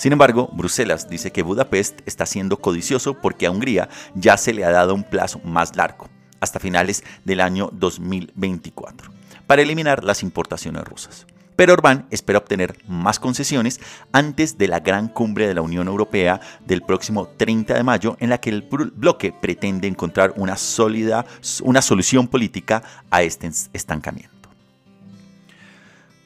Sin 0.00 0.14
embargo, 0.14 0.48
Bruselas 0.54 1.10
dice 1.10 1.30
que 1.30 1.42
Budapest 1.42 2.00
está 2.06 2.24
siendo 2.24 2.56
codicioso 2.56 3.12
porque 3.12 3.44
a 3.44 3.50
Hungría 3.50 3.90
ya 4.14 4.38
se 4.38 4.54
le 4.54 4.64
ha 4.64 4.70
dado 4.70 4.94
un 4.94 5.04
plazo 5.04 5.42
más 5.44 5.76
largo, 5.76 6.08
hasta 6.40 6.58
finales 6.58 7.04
del 7.26 7.42
año 7.42 7.68
2024, 7.74 9.12
para 9.46 9.60
eliminar 9.60 10.02
las 10.02 10.22
importaciones 10.22 10.84
rusas. 10.84 11.26
Pero 11.54 11.74
Orbán 11.74 12.06
espera 12.10 12.38
obtener 12.38 12.78
más 12.88 13.18
concesiones 13.18 13.78
antes 14.10 14.56
de 14.56 14.68
la 14.68 14.80
gran 14.80 15.08
cumbre 15.08 15.46
de 15.46 15.52
la 15.52 15.60
Unión 15.60 15.86
Europea 15.86 16.40
del 16.64 16.80
próximo 16.80 17.28
30 17.36 17.74
de 17.74 17.82
mayo, 17.82 18.16
en 18.20 18.30
la 18.30 18.40
que 18.40 18.48
el 18.48 18.62
bloque 18.62 19.34
pretende 19.38 19.86
encontrar 19.86 20.32
una 20.38 20.56
sólida, 20.56 21.26
una 21.62 21.82
solución 21.82 22.26
política 22.26 22.82
a 23.10 23.20
este 23.20 23.50
estancamiento. 23.74 24.39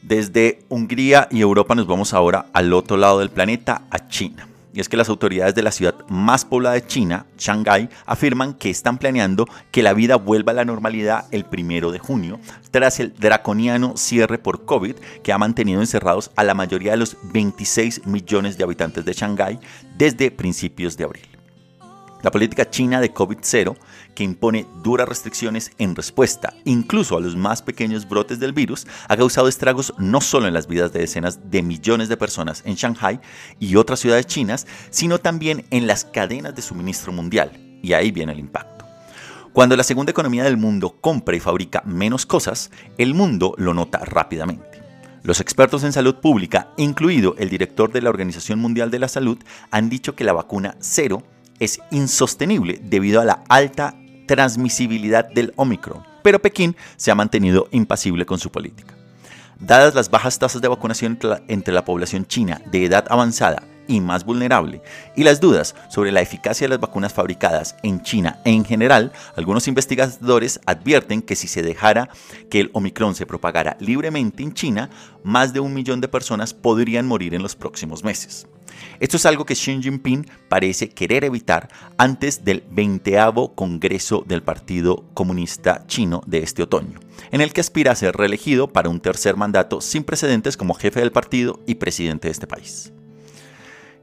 Desde 0.05 0.59
Hungría 0.69 1.29
y 1.31 1.41
Europa 1.41 1.75
nos 1.75 1.87
vamos 1.87 2.13
ahora 2.13 2.45
al 2.53 2.75
otro 2.75 2.99
lado 2.99 3.21
del 3.21 3.31
planeta, 3.31 3.85
a 3.89 4.07
China. 4.07 4.47
Y 4.75 4.81
es 4.81 4.91
que 4.91 4.99
las 4.99 5.09
autoridades 5.09 5.55
de 5.55 5.63
la 5.63 5.71
ciudad 5.71 5.95
más 6.09 6.45
poblada 6.45 6.75
de 6.75 6.87
China, 6.87 7.25
Shanghái, 7.39 7.89
afirman 8.05 8.53
que 8.53 8.69
están 8.69 8.99
planeando 8.99 9.47
que 9.71 9.83
la 9.83 9.95
vida 9.95 10.17
vuelva 10.17 10.53
a 10.53 10.57
la 10.57 10.67
normalidad 10.67 11.25
el 11.31 11.47
primero 11.47 11.91
de 11.91 12.01
junio, 12.01 12.39
tras 12.71 13.01
el 13.01 13.15
draconiano 13.15 13.97
cierre 13.97 14.37
por 14.37 14.67
COVID 14.67 14.97
que 15.23 15.33
ha 15.33 15.39
mantenido 15.39 15.81
encerrados 15.81 16.33
a 16.37 16.45
la 16.45 16.53
mayoría 16.53 16.91
de 16.91 16.99
los 16.99 17.17
26 17.33 18.07
millones 18.07 18.59
de 18.59 18.65
habitantes 18.65 19.07
de 19.07 19.15
Shanghái 19.15 19.59
desde 19.97 20.31
principios 20.31 20.99
de 20.99 21.05
abril. 21.05 21.34
La 22.25 22.31
política 22.31 22.71
china 22.71 23.03
de 23.03 23.13
COVID-0, 23.13 23.77
que 24.15 24.25
impone 24.25 24.67
duras 24.83 25.07
restricciones 25.07 25.73
en 25.77 25.95
respuesta 25.95 26.55
incluso 26.65 27.19
a 27.19 27.21
los 27.21 27.37
más 27.37 27.61
pequeños 27.61 28.09
brotes 28.09 28.41
del 28.41 28.55
virus, 28.55 28.87
ha 29.09 29.17
causado 29.19 29.47
estragos 29.47 29.93
no 29.99 30.23
solo 30.23 30.49
en 30.49 30.55
las 30.55 30.67
vidas 30.67 30.91
de 30.95 31.01
decenas 31.01 31.51
de 31.51 31.63
millones 31.63 32.09
de 32.09 32.17
personas 32.17 32.63
en 32.65 32.77
Shanghai 32.77 33.21
y 33.61 33.77
otras 33.77 34.01
ciudades 34.01 34.25
chinas, 34.25 34.67
sino 34.89 35.19
también 35.19 35.67
en 35.71 35.87
las 35.87 36.07
cadenas 36.07 36.55
de 36.55 36.63
suministro 36.63 37.13
mundial. 37.13 37.53
Y 37.83 37.93
ahí 37.93 38.11
viene 38.11 38.33
el 38.33 38.39
impacto. 38.39 38.87
Cuando 39.53 39.77
la 39.77 39.85
segunda 39.85 40.11
economía 40.11 40.45
del 40.45 40.57
mundo 40.57 40.97
compra 41.03 41.37
y 41.37 41.41
fabrica 41.41 41.83
menos 41.85 42.25
cosas, 42.25 42.71
el 42.97 43.13
mundo 43.13 43.55
lo 43.59 43.75
nota 43.75 43.99
rápidamente. 43.99 44.83
Los 45.23 45.41
expertos 45.41 45.85
en 45.85 45.93
salud 45.93 46.15
pública, 46.15 46.69
incluido 46.79 47.35
el 47.37 47.51
director 47.51 47.93
de 47.93 48.01
la 48.01 48.09
Organización 48.09 48.61
Mundial 48.61 48.91
de 48.91 48.99
la 48.99 49.09
Salud, 49.09 49.37
han 49.71 49.91
dicho 49.91 50.15
que 50.15 50.25
la 50.25 50.33
vacuna 50.33 50.77
cero 50.81 51.23
es 51.61 51.81
insostenible 51.91 52.81
debido 52.83 53.21
a 53.21 53.25
la 53.25 53.45
alta 53.49 53.95
transmisibilidad 54.27 55.29
del 55.29 55.53
Omicron, 55.57 56.03
pero 56.23 56.41
Pekín 56.41 56.77
se 56.97 57.11
ha 57.11 57.15
mantenido 57.15 57.69
impasible 57.71 58.27
con 58.27 58.39
su 58.39 58.51
política. 58.51 58.95
Dadas 59.61 59.95
las 59.95 60.11
bajas 60.11 60.39
tasas 60.39 60.61
de 60.61 60.69
vacunación 60.69 61.19
entre 61.49 61.73
la, 61.73 61.85
población 61.85 62.27
china 62.27 62.61
de 62.71 62.85
edad 62.85 63.07
avanzada 63.09 63.63
y 63.89 64.01
más 64.01 64.25
vulnerable, 64.25 64.83
y 65.17 65.25
las 65.25 65.41
dudas 65.41 65.75
sobre 65.89 66.13
la 66.13 66.21
eficacia 66.21 66.65
de 66.65 66.71
las 66.71 66.81
vacunas 66.81 67.13
fabricadas 67.13 67.77
en 67.83 68.03
China 68.03 68.41
en 68.45 68.65
general, 68.65 69.13
algunos 69.37 69.69
investigadores 69.69 70.61
advierten 70.67 71.23
que 71.23 71.37
si 71.37 71.49
se 71.49 71.63
dejara 71.63 72.09
que 72.51 72.61
el 72.61 72.71
Omicron 72.73 73.15
se 73.15 73.27
propagara 73.27 73.77
libremente 73.81 74.43
en 74.43 74.55
China, 74.55 74.91
más 75.23 75.53
de 75.53 75.61
un 75.61 75.75
millón 75.75 76.01
de 76.01 76.09
personas 76.09 76.55
podrían 76.55 77.07
morir 77.07 77.35
en 77.35 77.43
los 77.43 77.57
próximos 77.57 78.05
meses. 78.05 78.47
Esto 79.01 79.17
es 79.17 79.27
algo 79.27 79.45
que 79.45 79.55
Xi 79.55 79.83
Jinping 79.83 80.27
parece 80.49 80.89
querer 80.89 81.25
evitar 81.25 81.69
antes 81.99 82.45
del 82.45 82.65
20 82.71 83.17
Congreso 83.55 84.25
del 84.27 84.43
Partido 84.43 85.05
Comunista 85.15 85.85
Chino 85.87 86.23
de 86.27 86.39
este 86.39 86.63
otoño, 86.63 87.01
en 87.31 87.41
el 87.41 87.53
que 87.53 87.61
aspira 87.61 87.93
a 87.93 87.97
ser 87.97 88.17
reelegido 88.17 88.69
para 88.69 88.89
un 88.89 89.01
tercer 89.01 89.37
mandato 89.37 89.81
sin 89.81 90.05
precedentes 90.05 90.57
como 90.57 90.75
jefe 90.75 91.01
del 91.01 91.13
partido 91.13 91.61
y 91.67 91.77
presidente 91.77 92.29
de 92.29 92.33
este 92.33 92.47
país. 92.47 92.93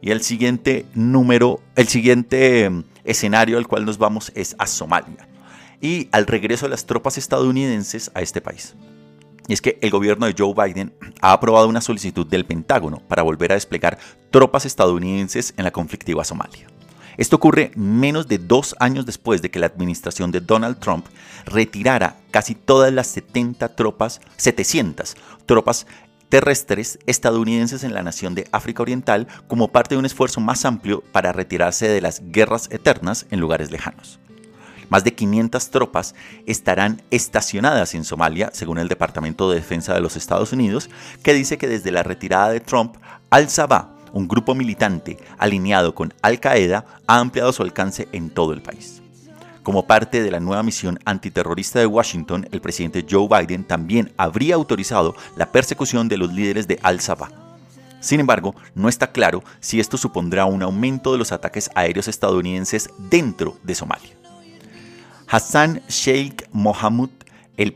Y 0.02 0.12
el 0.12 0.22
siguiente 0.22 0.86
número, 0.96 1.62
el 1.76 1.88
siguiente 1.88 2.64
em, 2.64 2.84
escenario 3.04 3.58
al 3.58 3.68
cual 3.68 3.86
nos 3.86 3.98
vamos 3.98 4.32
es 4.36 4.56
a 4.58 4.66
Somalia 4.66 5.28
y 5.80 6.10
al 6.12 6.28
regreso 6.28 6.66
de 6.66 6.72
las 6.72 6.86
tropas 6.86 7.18
estadounidenses 7.18 8.12
a 8.14 8.22
este 8.22 8.42
país. 8.42 8.76
Y 9.48 9.54
es 9.54 9.62
que 9.62 9.78
el 9.82 9.90
gobierno 9.90 10.26
de 10.26 10.36
Joe 10.38 10.54
Biden 10.54 10.94
ha 11.22 11.34
aprobado 11.34 11.68
una 11.68 11.82
solicitud 11.82 12.26
del 12.26 12.46
Pentágono 12.46 13.02
para 13.08 13.24
volver 13.24 13.52
a 13.52 13.56
desplegar 13.56 13.98
tropas 14.30 14.66
estadounidenses 14.66 15.54
en 15.58 15.64
la 15.64 15.72
conflictiva 15.72 16.24
Somalia. 16.24 16.68
Esto 17.18 17.36
ocurre 17.36 17.72
menos 17.76 18.28
de 18.28 18.38
dos 18.38 18.76
años 18.80 19.06
después 19.06 19.42
de 19.42 19.52
que 19.52 19.60
la 19.60 19.66
administración 19.66 20.32
de 20.32 20.40
Donald 20.40 20.80
Trump 20.80 21.06
retirara 21.46 22.16
casi 22.32 22.56
todas 22.56 22.94
las 22.94 23.08
70 23.08 23.76
tropas, 23.76 24.22
700 24.38 25.16
tropas 25.46 25.86
terrestres 26.32 26.98
estadounidenses 27.08 27.84
en 27.84 27.94
la 27.94 28.04
nación 28.04 28.36
de 28.36 28.48
África 28.54 28.82
Oriental 28.82 29.28
como 29.50 29.67
parte 29.67 29.96
de 29.96 30.00
un 30.00 30.06
esfuerzo 30.06 30.39
más 30.39 30.63
amplio 30.63 31.04
para 31.12 31.34
retirarse 31.34 31.89
de 31.89 32.00
las 32.00 32.22
guerras 32.32 32.70
eternas 32.72 33.26
en 33.32 33.41
lugares 33.41 33.70
lejanos. 33.70 34.17
Más 34.88 35.04
de 35.04 35.13
500 35.13 35.70
tropas 35.72 36.15
estarán 36.46 37.02
estacionadas 37.12 37.96
en 37.96 38.06
Somalia, 38.06 38.50
según 38.54 38.78
el 38.78 38.88
Departamento 38.88 39.50
de 39.50 39.58
Defensa 39.58 39.94
de 39.94 40.00
los 40.00 40.15
Estados 40.15 40.54
Unidos, 40.54 40.89
que 41.22 41.34
dice 41.34 41.58
que 41.58 41.67
desde 41.67 41.91
la 41.91 42.02
retirada 42.02 42.50
de 42.50 42.62
Trump, 42.62 42.96
Al-Shabaab, 43.30 43.89
un 44.13 44.30
grupo 44.30 44.56
militante 44.56 45.17
alineado 45.38 45.94
con 45.94 46.13
Al-Qaeda, 46.22 46.86
ha 47.08 47.20
ampliado 47.20 47.52
su 47.52 47.62
alcance 47.62 48.08
en 48.13 48.30
todo 48.30 48.54
el 48.54 48.62
país. 48.62 49.01
Como 49.63 49.86
parte 49.86 50.24
de 50.24 50.32
la 50.32 50.39
nueva 50.39 50.63
misión 50.63 51.00
antiterrorista 51.06 51.80
de 51.80 51.86
Washington, 51.86 52.47
el 52.52 52.62
presidente 52.62 53.06
Joe 53.08 53.28
Biden 53.28 53.63
también 53.63 54.12
habría 54.17 54.56
autorizado 54.56 55.15
la 55.36 55.52
persecución 55.52 56.08
de 56.08 56.17
los 56.17 56.34
líderes 56.34 56.67
de 56.67 56.80
Al-Shabaab. 56.82 57.32
Sin 58.00 58.19
embargo, 58.19 58.56
no 58.74 58.89
está 58.89 59.12
claro 59.12 59.43
si 59.60 59.80
esto 59.80 59.97
supondrá 59.97 60.45
un 60.45 60.63
aumento 60.63 61.12
de 61.12 61.19
los 61.19 61.32
ataques 61.32 61.69
aéreos 61.76 62.08
estadounidenses 62.08 62.89
dentro 62.97 63.58
de 63.62 63.76
Somalia. 63.76 64.17
Hassan 65.28 65.82
Sheikh 65.88 66.50
Mohamud, 66.52 67.12
el, 67.56 67.76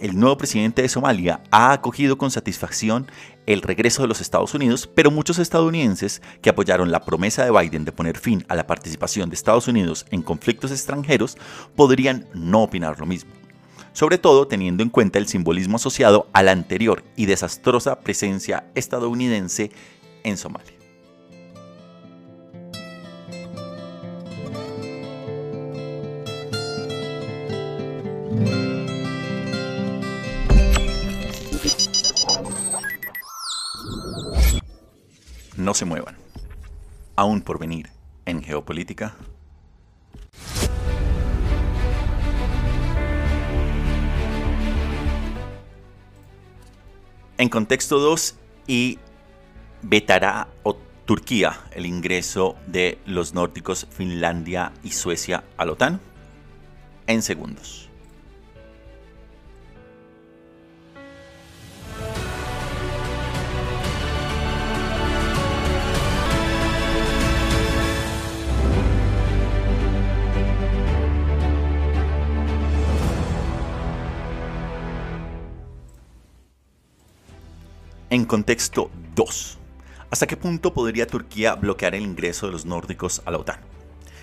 el, 0.00 0.18
nuevo 0.18 0.38
presidente 0.38 0.82
de 0.82 0.88
Somalia, 0.88 1.42
ha 1.50 1.72
acogido 1.72 2.16
con 2.16 2.30
satisfacción 2.30 3.08
el 3.46 3.62
regreso 3.62 4.02
de 4.02 4.08
los 4.08 4.20
Estados 4.20 4.54
Unidos, 4.54 4.88
pero 4.94 5.10
muchos 5.10 5.38
estadounidenses 5.38 6.22
que 6.42 6.50
apoyaron 6.50 6.90
la 6.90 7.04
promesa 7.04 7.44
de 7.44 7.50
Biden 7.50 7.84
de 7.84 7.92
poner 7.92 8.18
fin 8.18 8.44
a 8.48 8.54
la 8.54 8.66
participación 8.66 9.28
de 9.28 9.34
Estados 9.34 9.68
Unidos 9.68 10.06
en 10.10 10.22
conflictos 10.22 10.70
extranjeros 10.70 11.36
podrían 11.76 12.26
no 12.34 12.62
opinar 12.62 12.98
lo 12.98 13.06
mismo, 13.06 13.32
sobre 13.92 14.18
todo 14.18 14.46
teniendo 14.46 14.82
en 14.82 14.90
cuenta 14.90 15.18
el 15.18 15.28
simbolismo 15.28 15.76
asociado 15.76 16.28
a 16.32 16.42
la 16.42 16.52
anterior 16.52 17.04
y 17.16 17.26
desastrosa 17.26 18.00
presencia 18.00 18.64
estadounidense 18.74 19.70
en 20.22 20.36
Somalia. 20.36 20.83
Se 35.74 35.84
muevan. 35.84 36.16
Aún 37.16 37.40
por 37.40 37.58
venir 37.58 37.90
en 38.26 38.44
geopolítica. 38.44 39.16
En 47.38 47.48
contexto 47.48 47.98
2 47.98 48.36
y 48.68 49.00
vetará 49.82 50.46
o 50.62 50.76
Turquía 51.06 51.58
el 51.72 51.86
ingreso 51.86 52.54
de 52.68 53.00
los 53.04 53.34
nórdicos 53.34 53.88
Finlandia 53.90 54.72
y 54.84 54.92
Suecia 54.92 55.42
a 55.56 55.64
la 55.64 55.72
OTAN 55.72 56.00
en 57.08 57.20
segundos. 57.20 57.83
En 78.14 78.26
contexto 78.26 78.92
2. 79.16 79.58
¿Hasta 80.08 80.28
qué 80.28 80.36
punto 80.36 80.72
podría 80.72 81.08
Turquía 81.08 81.56
bloquear 81.56 81.96
el 81.96 82.04
ingreso 82.04 82.46
de 82.46 82.52
los 82.52 82.64
nórdicos 82.64 83.20
a 83.24 83.32
la 83.32 83.38
OTAN? 83.38 83.58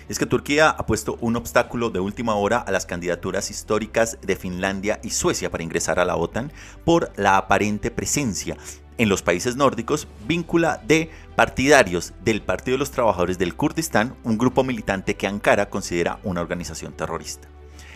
Es 0.08 0.18
que 0.18 0.24
Turquía 0.24 0.70
ha 0.70 0.86
puesto 0.86 1.18
un 1.20 1.36
obstáculo 1.36 1.90
de 1.90 2.00
última 2.00 2.34
hora 2.34 2.56
a 2.56 2.70
las 2.70 2.86
candidaturas 2.86 3.50
históricas 3.50 4.16
de 4.22 4.34
Finlandia 4.34 4.98
y 5.02 5.10
Suecia 5.10 5.50
para 5.50 5.62
ingresar 5.62 5.98
a 5.98 6.06
la 6.06 6.16
OTAN 6.16 6.50
por 6.86 7.12
la 7.16 7.36
aparente 7.36 7.90
presencia 7.90 8.56
en 8.96 9.10
los 9.10 9.20
países 9.20 9.56
nórdicos 9.56 10.08
víncula 10.26 10.80
de 10.86 11.10
partidarios 11.36 12.14
del 12.24 12.40
Partido 12.40 12.76
de 12.76 12.78
los 12.78 12.92
Trabajadores 12.92 13.36
del 13.36 13.56
Kurdistán, 13.56 14.16
un 14.24 14.38
grupo 14.38 14.64
militante 14.64 15.16
que 15.16 15.26
Ankara 15.26 15.68
considera 15.68 16.18
una 16.24 16.40
organización 16.40 16.94
terrorista. 16.94 17.46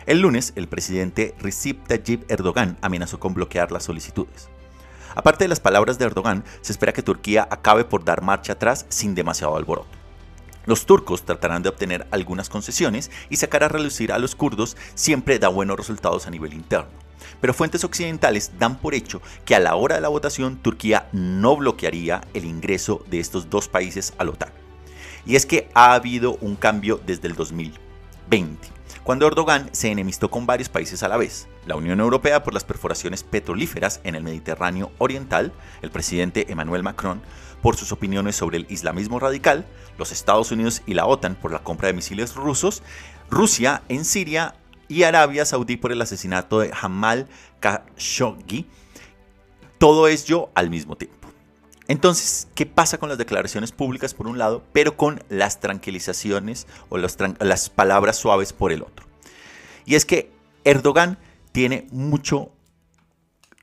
El 0.04 0.20
lunes, 0.20 0.52
el 0.56 0.68
presidente 0.68 1.35
Recep 1.40 1.87
Tayyip 1.87 2.30
Erdogan 2.30 2.76
amenazó 2.82 3.18
con 3.18 3.32
bloquear 3.32 3.72
las 3.72 3.85
solicitudes. 3.85 4.50
Aparte 5.16 5.44
de 5.44 5.48
las 5.48 5.61
palabras 5.61 5.98
de 5.98 6.05
Erdogan, 6.05 6.44
se 6.61 6.72
espera 6.72 6.92
que 6.92 7.02
Turquía 7.02 7.48
acabe 7.50 7.85
por 7.85 8.05
dar 8.05 8.20
marcha 8.20 8.52
atrás 8.52 8.85
sin 8.90 9.14
demasiado 9.14 9.57
alboroto. 9.57 9.88
Los 10.66 10.85
turcos 10.85 11.24
tratarán 11.24 11.62
de 11.62 11.70
obtener 11.70 12.07
algunas 12.11 12.50
concesiones 12.50 13.11
y 13.31 13.37
sacar 13.37 13.64
a 13.64 13.68
relucir 13.68 14.12
a 14.12 14.18
los 14.18 14.35
kurdos 14.35 14.76
siempre 14.94 15.38
da 15.38 15.48
buenos 15.48 15.79
resultados 15.79 16.26
a 16.26 16.31
nivel 16.31 16.52
interno. 16.52 16.90
Pero 17.40 17.55
fuentes 17.55 17.83
occidentales 17.83 18.52
dan 18.59 18.76
por 18.76 18.92
hecho 18.94 19.22
que 19.46 19.55
a 19.55 19.61
la 19.61 19.74
hora 19.74 19.94
de 19.94 20.02
la 20.02 20.09
votación 20.09 20.59
Turquía 20.59 21.09
no 21.12 21.57
bloquearía 21.57 22.20
el 22.35 22.44
ingreso 22.44 23.02
de 23.09 23.18
estos 23.18 23.48
dos 23.48 23.68
países 23.68 24.12
a 24.18 24.24
la 24.24 24.33
OTAN. 24.33 24.50
Y 25.24 25.37
es 25.37 25.46
que 25.46 25.70
ha 25.72 25.94
habido 25.94 26.37
un 26.42 26.57
cambio 26.57 27.00
desde 27.07 27.26
el 27.26 27.37
2020 27.37 28.76
cuando 29.07 29.29
Erdogan 29.29 29.71
se 29.71 29.88
enemistó 29.88 30.33
con 30.33 30.47
varios 30.47 30.69
países 30.69 31.05
a 31.05 31.09
la 31.09 31.16
vez. 31.16 31.47
La 31.64 31.77
Unión 31.77 32.01
Europea 32.01 32.42
por 32.42 32.53
las 32.53 32.64
perforaciones 32.64 33.23
petrolíferas 33.23 34.01
en 34.03 34.16
el 34.16 34.25
Mediterráneo 34.25 34.90
Oriental, 34.99 35.53
el 35.81 35.92
presidente 35.92 36.51
Emmanuel 36.51 36.83
Macron 36.83 37.23
por 37.62 37.77
sus 37.77 37.92
opiniones 37.92 38.35
sobre 38.35 38.57
el 38.57 38.66
islamismo 38.69 39.21
radical, 39.21 39.64
los 39.97 40.11
Estados 40.11 40.51
Unidos 40.51 40.83
y 40.87 40.95
la 40.95 41.07
OTAN 41.07 41.37
por 41.37 41.53
la 41.53 41.61
compra 41.61 41.87
de 41.87 41.95
misiles 41.95 42.35
rusos, 42.35 42.83
Rusia 43.31 43.85
en 43.88 44.05
Siria 44.05 44.57
y 44.88 45.05
Arabia 45.05 45.45
Saudí 45.45 45.77
por 45.77 45.92
el 45.92 46.03
asesinato 46.03 46.59
de 46.59 46.73
Jamal 46.73 47.29
Khashoggi. 47.61 48.66
Todo 49.79 50.09
ello 50.09 50.51
al 50.57 50.69
mismo 50.69 50.97
tiempo. 50.97 51.15
Entonces, 51.88 52.49
¿qué 52.55 52.66
pasa 52.66 52.99
con 52.99 53.09
las 53.09 53.18
declaraciones 53.18 53.72
públicas 53.72 54.12
por 54.12 54.27
un 54.27 54.38
lado, 54.38 54.64
pero 54.72 54.96
con 54.96 55.22
las 55.29 55.61
tranquilizaciones 55.61 56.66
o 56.88 56.99
las 56.99 57.70
palabras 57.70 58.16
suaves 58.16 58.53
por 58.53 58.72
el 58.72 58.83
otro? 58.83 59.07
Y 59.85 59.94
es 59.94 60.05
que 60.05 60.33
Erdogan 60.64 61.18
tiene 61.53 61.87
mucho, 61.92 62.51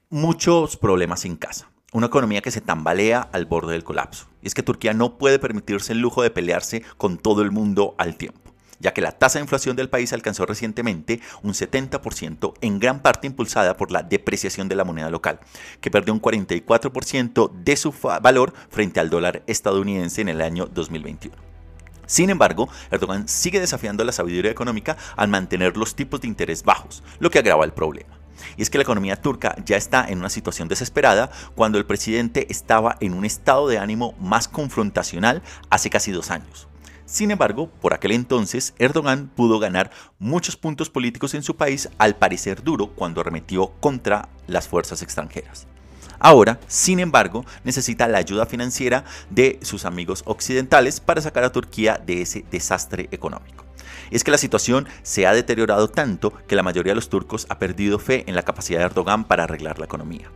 muchos 0.09 0.77
problemas 0.77 1.25
en 1.25 1.35
casa. 1.35 1.69
Una 1.91 2.07
economía 2.07 2.41
que 2.41 2.49
se 2.49 2.61
tambalea 2.61 3.21
al 3.31 3.45
borde 3.45 3.73
del 3.73 3.83
colapso. 3.83 4.27
Y 4.41 4.47
es 4.47 4.53
que 4.53 4.63
Turquía 4.63 4.93
no 4.93 5.17
puede 5.17 5.37
permitirse 5.37 5.93
el 5.93 5.99
lujo 5.99 6.23
de 6.23 6.31
pelearse 6.31 6.83
con 6.97 7.17
todo 7.17 7.41
el 7.41 7.51
mundo 7.51 7.93
al 7.97 8.15
tiempo 8.15 8.42
ya 8.83 8.93
que 8.93 9.01
la 9.01 9.13
tasa 9.13 9.39
de 9.39 9.43
inflación 9.43 9.75
del 9.75 9.89
país 9.89 10.13
alcanzó 10.13 10.45
recientemente 10.45 11.21
un 11.41 11.53
70%, 11.53 12.53
en 12.61 12.79
gran 12.79 13.01
parte 13.01 13.25
impulsada 13.25 13.77
por 13.77 13.91
la 13.91 14.03
depreciación 14.03 14.67
de 14.67 14.75
la 14.75 14.83
moneda 14.83 15.09
local, 15.09 15.39
que 15.81 15.89
perdió 15.89 16.13
un 16.13 16.21
44% 16.21 17.51
de 17.51 17.75
su 17.77 17.93
valor 18.21 18.53
frente 18.69 18.99
al 18.99 19.09
dólar 19.09 19.41
estadounidense 19.47 20.21
en 20.21 20.29
el 20.29 20.41
año 20.41 20.67
2021. 20.67 21.35
Sin 22.05 22.29
embargo, 22.29 22.67
Erdogan 22.91 23.29
sigue 23.29 23.61
desafiando 23.61 24.03
la 24.03 24.11
sabiduría 24.11 24.51
económica 24.51 24.97
al 25.15 25.29
mantener 25.29 25.77
los 25.77 25.95
tipos 25.95 26.19
de 26.19 26.27
interés 26.27 26.63
bajos, 26.63 27.01
lo 27.19 27.31
que 27.31 27.39
agrava 27.39 27.63
el 27.63 27.71
problema. 27.71 28.19
Y 28.57 28.61
es 28.61 28.69
que 28.69 28.77
la 28.77 28.83
economía 28.83 29.15
turca 29.15 29.55
ya 29.65 29.77
está 29.77 30.05
en 30.09 30.19
una 30.19 30.29
situación 30.29 30.67
desesperada 30.67 31.31
cuando 31.55 31.77
el 31.77 31.85
presidente 31.85 32.47
estaba 32.49 32.97
en 32.99 33.13
un 33.13 33.23
estado 33.23 33.69
de 33.69 33.77
ánimo 33.77 34.13
más 34.19 34.49
confrontacional 34.49 35.41
hace 35.69 35.89
casi 35.89 36.11
dos 36.11 36.29
años. 36.29 36.67
Sin 37.13 37.29
embargo, 37.29 37.69
por 37.79 37.93
aquel 37.93 38.11
entonces, 38.13 38.73
Erdogan 38.79 39.27
pudo 39.27 39.59
ganar 39.59 39.91
muchos 40.17 40.57
puntos 40.57 40.89
políticos 40.89 41.35
en 41.35 41.43
su 41.43 41.55
país 41.55 41.87
al 41.99 42.15
parecer 42.15 42.63
duro 42.63 42.87
cuando 42.87 43.21
arremetió 43.21 43.67
contra 43.79 44.29
las 44.47 44.67
fuerzas 44.67 45.03
extranjeras. 45.03 45.67
Ahora, 46.17 46.59
sin 46.65 46.99
embargo, 46.99 47.45
necesita 47.63 48.07
la 48.07 48.17
ayuda 48.17 48.47
financiera 48.47 49.05
de 49.29 49.59
sus 49.61 49.85
amigos 49.85 50.23
occidentales 50.25 50.99
para 50.99 51.21
sacar 51.21 51.43
a 51.43 51.51
Turquía 51.51 52.01
de 52.03 52.23
ese 52.23 52.45
desastre 52.49 53.09
económico. 53.11 53.63
Es 54.09 54.23
que 54.23 54.31
la 54.31 54.39
situación 54.39 54.87
se 55.03 55.27
ha 55.27 55.35
deteriorado 55.35 55.89
tanto 55.89 56.33
que 56.47 56.55
la 56.55 56.63
mayoría 56.63 56.93
de 56.93 56.95
los 56.95 57.09
turcos 57.09 57.45
ha 57.49 57.59
perdido 57.59 57.99
fe 57.99 58.23
en 58.25 58.33
la 58.33 58.41
capacidad 58.41 58.79
de 58.79 58.85
Erdogan 58.85 59.25
para 59.25 59.43
arreglar 59.43 59.77
la 59.77 59.85
economía. 59.85 60.31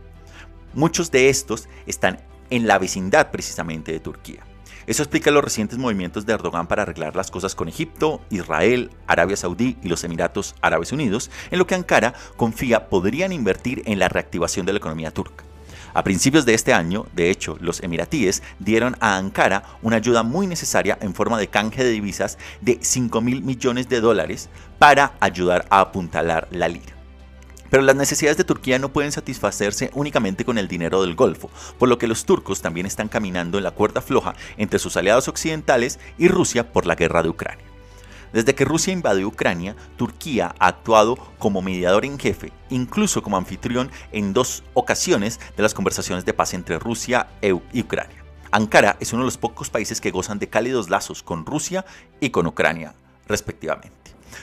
Muchos 0.74 1.10
de 1.10 1.28
estos 1.28 1.68
están 1.86 2.20
en 2.50 2.68
la 2.68 2.78
vecindad 2.78 3.32
precisamente 3.32 3.90
de 3.90 3.98
Turquía. 3.98 4.44
Eso 4.88 5.02
explica 5.02 5.30
los 5.30 5.44
recientes 5.44 5.76
movimientos 5.76 6.24
de 6.24 6.32
Erdogan 6.32 6.66
para 6.66 6.80
arreglar 6.80 7.14
las 7.14 7.30
cosas 7.30 7.54
con 7.54 7.68
Egipto, 7.68 8.22
Israel, 8.30 8.90
Arabia 9.06 9.36
Saudí 9.36 9.76
y 9.82 9.88
los 9.90 10.02
Emiratos 10.02 10.54
Árabes 10.62 10.92
Unidos, 10.92 11.30
en 11.50 11.58
lo 11.58 11.66
que 11.66 11.74
Ankara 11.74 12.14
confía 12.38 12.88
podrían 12.88 13.30
invertir 13.32 13.82
en 13.84 13.98
la 13.98 14.08
reactivación 14.08 14.64
de 14.64 14.72
la 14.72 14.78
economía 14.78 15.10
turca. 15.10 15.44
A 15.92 16.04
principios 16.04 16.46
de 16.46 16.54
este 16.54 16.72
año, 16.72 17.04
de 17.14 17.28
hecho, 17.28 17.58
los 17.60 17.82
emiratíes 17.82 18.42
dieron 18.60 18.96
a 19.00 19.18
Ankara 19.18 19.62
una 19.82 19.96
ayuda 19.96 20.22
muy 20.22 20.46
necesaria 20.46 20.96
en 21.02 21.12
forma 21.12 21.38
de 21.38 21.48
canje 21.48 21.84
de 21.84 21.90
divisas 21.90 22.38
de 22.62 22.78
5 22.80 23.20
mil 23.20 23.42
millones 23.42 23.90
de 23.90 24.00
dólares 24.00 24.48
para 24.78 25.12
ayudar 25.20 25.66
a 25.68 25.80
apuntalar 25.80 26.48
la 26.50 26.68
lira. 26.68 26.97
Pero 27.70 27.82
las 27.82 27.96
necesidades 27.96 28.36
de 28.36 28.44
Turquía 28.44 28.78
no 28.78 28.92
pueden 28.92 29.12
satisfacerse 29.12 29.90
únicamente 29.94 30.44
con 30.44 30.58
el 30.58 30.68
dinero 30.68 31.02
del 31.02 31.14
Golfo, 31.14 31.50
por 31.78 31.88
lo 31.88 31.98
que 31.98 32.06
los 32.06 32.24
turcos 32.24 32.62
también 32.62 32.86
están 32.86 33.08
caminando 33.08 33.58
en 33.58 33.64
la 33.64 33.72
cuerda 33.72 34.00
floja 34.00 34.34
entre 34.56 34.78
sus 34.78 34.96
aliados 34.96 35.28
occidentales 35.28 35.98
y 36.18 36.28
Rusia 36.28 36.72
por 36.72 36.86
la 36.86 36.94
guerra 36.94 37.22
de 37.22 37.28
Ucrania. 37.28 37.64
Desde 38.32 38.54
que 38.54 38.64
Rusia 38.64 38.92
invadió 38.92 39.26
Ucrania, 39.26 39.74
Turquía 39.96 40.54
ha 40.58 40.66
actuado 40.68 41.16
como 41.38 41.62
mediador 41.62 42.04
en 42.04 42.18
jefe, 42.18 42.52
incluso 42.68 43.22
como 43.22 43.38
anfitrión 43.38 43.90
en 44.12 44.34
dos 44.34 44.64
ocasiones 44.74 45.40
de 45.56 45.62
las 45.62 45.74
conversaciones 45.74 46.24
de 46.24 46.34
paz 46.34 46.52
entre 46.52 46.78
Rusia 46.78 47.28
e 47.40 47.58
y 47.72 47.80
Ucrania. 47.80 48.24
Ankara 48.50 48.96
es 49.00 49.12
uno 49.12 49.22
de 49.22 49.26
los 49.26 49.38
pocos 49.38 49.70
países 49.70 50.00
que 50.00 50.10
gozan 50.10 50.38
de 50.38 50.48
cálidos 50.48 50.90
lazos 50.90 51.22
con 51.22 51.46
Rusia 51.46 51.84
y 52.20 52.30
con 52.30 52.46
Ucrania, 52.46 52.94
respectivamente. 53.26 53.97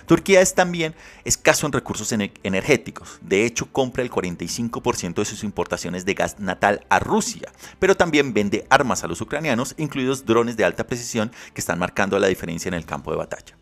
Turquía 0.05 0.41
es 0.41 0.53
también 0.53 0.95
escaso 1.23 1.65
en 1.65 1.73
recursos 1.73 2.11
energéticos. 2.11 3.19
De 3.21 3.45
hecho, 3.45 3.71
compra 3.71 4.03
el 4.03 4.11
45% 4.11 5.15
de 5.15 5.25
sus 5.25 5.43
importaciones 5.43 6.05
de 6.05 6.13
gas 6.13 6.39
natal 6.39 6.85
a 6.89 6.99
Rusia, 6.99 7.51
pero 7.79 7.95
también 7.95 8.33
vende 8.33 8.65
armas 8.69 9.03
a 9.03 9.07
los 9.07 9.21
ucranianos, 9.21 9.75
incluidos 9.77 10.25
drones 10.25 10.57
de 10.57 10.65
alta 10.65 10.87
precisión 10.87 11.31
que 11.53 11.61
están 11.61 11.79
marcando 11.79 12.19
la 12.19 12.27
diferencia 12.27 12.69
en 12.69 12.75
el 12.75 12.85
campo 12.85 13.11
de 13.11 13.17
batalla. 13.17 13.57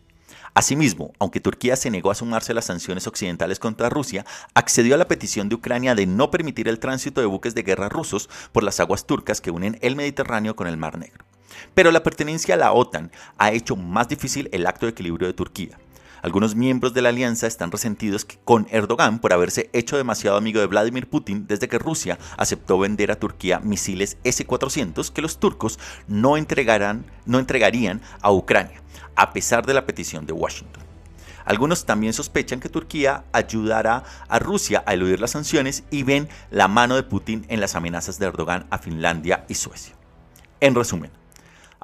Asimismo, 0.56 1.12
aunque 1.18 1.40
Turquía 1.40 1.74
se 1.74 1.90
negó 1.90 2.12
a 2.12 2.14
sumarse 2.14 2.52
a 2.52 2.54
las 2.54 2.66
sanciones 2.66 3.08
occidentales 3.08 3.58
contra 3.58 3.88
Rusia, 3.88 4.24
accedió 4.54 4.94
a 4.94 4.98
la 4.98 5.08
petición 5.08 5.48
de 5.48 5.56
Ucrania 5.56 5.96
de 5.96 6.06
no 6.06 6.30
permitir 6.30 6.68
el 6.68 6.78
tránsito 6.78 7.20
de 7.20 7.26
buques 7.26 7.56
de 7.56 7.64
guerra 7.64 7.88
rusos 7.88 8.30
por 8.52 8.62
las 8.62 8.78
aguas 8.78 9.04
turcas 9.04 9.40
que 9.40 9.50
unen 9.50 9.78
el 9.82 9.96
Mediterráneo 9.96 10.54
con 10.54 10.68
el 10.68 10.76
Mar 10.76 10.96
Negro. 10.96 11.24
Pero 11.74 11.90
la 11.90 12.04
pertenencia 12.04 12.54
a 12.54 12.58
la 12.58 12.72
OTAN 12.72 13.10
ha 13.36 13.50
hecho 13.50 13.74
más 13.74 14.08
difícil 14.08 14.48
el 14.52 14.66
acto 14.68 14.86
de 14.86 14.90
equilibrio 14.90 15.26
de 15.26 15.34
Turquía. 15.34 15.76
Algunos 16.24 16.54
miembros 16.54 16.94
de 16.94 17.02
la 17.02 17.10
alianza 17.10 17.46
están 17.46 17.70
resentidos 17.70 18.26
con 18.44 18.66
Erdogan 18.70 19.18
por 19.18 19.34
haberse 19.34 19.68
hecho 19.74 19.98
demasiado 19.98 20.38
amigo 20.38 20.58
de 20.58 20.66
Vladimir 20.66 21.06
Putin 21.06 21.46
desde 21.46 21.68
que 21.68 21.78
Rusia 21.78 22.18
aceptó 22.38 22.78
vender 22.78 23.10
a 23.10 23.16
Turquía 23.20 23.60
misiles 23.60 24.16
S-400 24.24 25.12
que 25.12 25.20
los 25.20 25.38
turcos 25.38 25.78
no, 26.08 26.38
entregarán, 26.38 27.04
no 27.26 27.38
entregarían 27.38 28.00
a 28.22 28.32
Ucrania, 28.32 28.80
a 29.14 29.34
pesar 29.34 29.66
de 29.66 29.74
la 29.74 29.84
petición 29.84 30.24
de 30.24 30.32
Washington. 30.32 30.82
Algunos 31.44 31.84
también 31.84 32.14
sospechan 32.14 32.58
que 32.58 32.70
Turquía 32.70 33.24
ayudará 33.32 34.04
a 34.26 34.38
Rusia 34.38 34.82
a 34.86 34.94
eludir 34.94 35.20
las 35.20 35.32
sanciones 35.32 35.84
y 35.90 36.04
ven 36.04 36.30
la 36.50 36.68
mano 36.68 36.96
de 36.96 37.02
Putin 37.02 37.44
en 37.50 37.60
las 37.60 37.74
amenazas 37.74 38.18
de 38.18 38.24
Erdogan 38.24 38.64
a 38.70 38.78
Finlandia 38.78 39.44
y 39.46 39.56
Suecia. 39.56 39.94
En 40.60 40.74
resumen, 40.74 41.10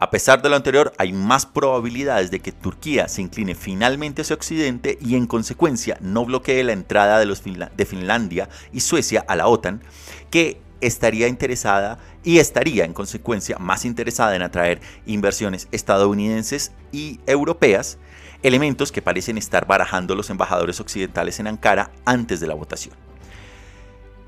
a 0.02 0.10
pesar 0.10 0.40
de 0.40 0.48
lo 0.48 0.56
anterior, 0.56 0.94
hay 0.96 1.12
más 1.12 1.44
probabilidades 1.44 2.30
de 2.30 2.40
que 2.40 2.52
Turquía 2.52 3.06
se 3.06 3.20
incline 3.20 3.54
finalmente 3.54 4.22
hacia 4.22 4.34
Occidente 4.34 4.96
y 4.98 5.14
en 5.14 5.26
consecuencia 5.26 5.98
no 6.00 6.24
bloquee 6.24 6.64
la 6.64 6.72
entrada 6.72 7.18
de, 7.18 7.84
Finlandia 7.84 8.48
y 8.72 8.80
Suecia 8.80 9.22
a 9.28 9.36
la 9.36 9.46
OTAN, 9.46 9.82
que 10.30 10.58
estaría 10.80 11.28
interesada 11.28 11.98
y 12.24 12.38
estaría 12.38 12.86
en 12.86 12.94
consecuencia 12.94 13.58
más 13.58 13.84
interesada 13.84 14.34
en 14.34 14.40
atraer 14.40 14.80
inversiones 15.04 15.68
estadounidenses 15.70 16.72
y 16.92 17.20
europeas, 17.26 17.98
elementos 18.42 18.92
que 18.92 19.02
parecen 19.02 19.36
estar 19.36 19.66
barajando 19.66 20.14
los 20.14 20.30
embajadores 20.30 20.80
occidentales 20.80 21.40
en 21.40 21.46
Ankara 21.46 21.90
antes 22.06 22.40
de 22.40 22.46
la 22.46 22.54
votación. 22.54 22.94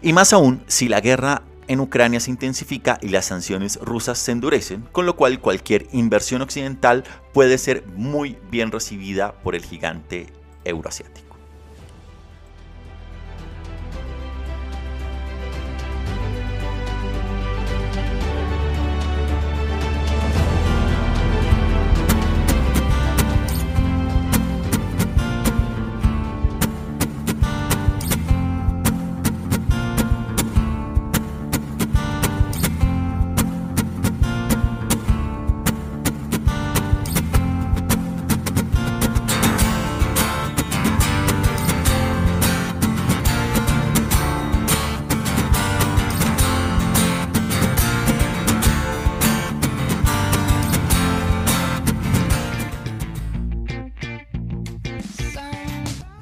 Y 0.02 0.12
más 0.12 0.34
aún, 0.34 0.62
si 0.66 0.88
la 0.90 1.00
guerra 1.00 1.44
en 1.68 1.80
Ucrania 1.80 2.20
se 2.20 2.30
intensifica 2.30 2.98
y 3.00 3.08
las 3.08 3.26
sanciones 3.26 3.78
rusas 3.80 4.18
se 4.18 4.32
endurecen, 4.32 4.82
con 4.92 5.06
lo 5.06 5.16
cual 5.16 5.40
cualquier 5.40 5.86
inversión 5.92 6.42
occidental 6.42 7.04
puede 7.32 7.58
ser 7.58 7.84
muy 7.96 8.38
bien 8.50 8.70
recibida 8.70 9.32
por 9.42 9.54
el 9.54 9.64
gigante 9.64 10.26
euroasiático. 10.64 11.31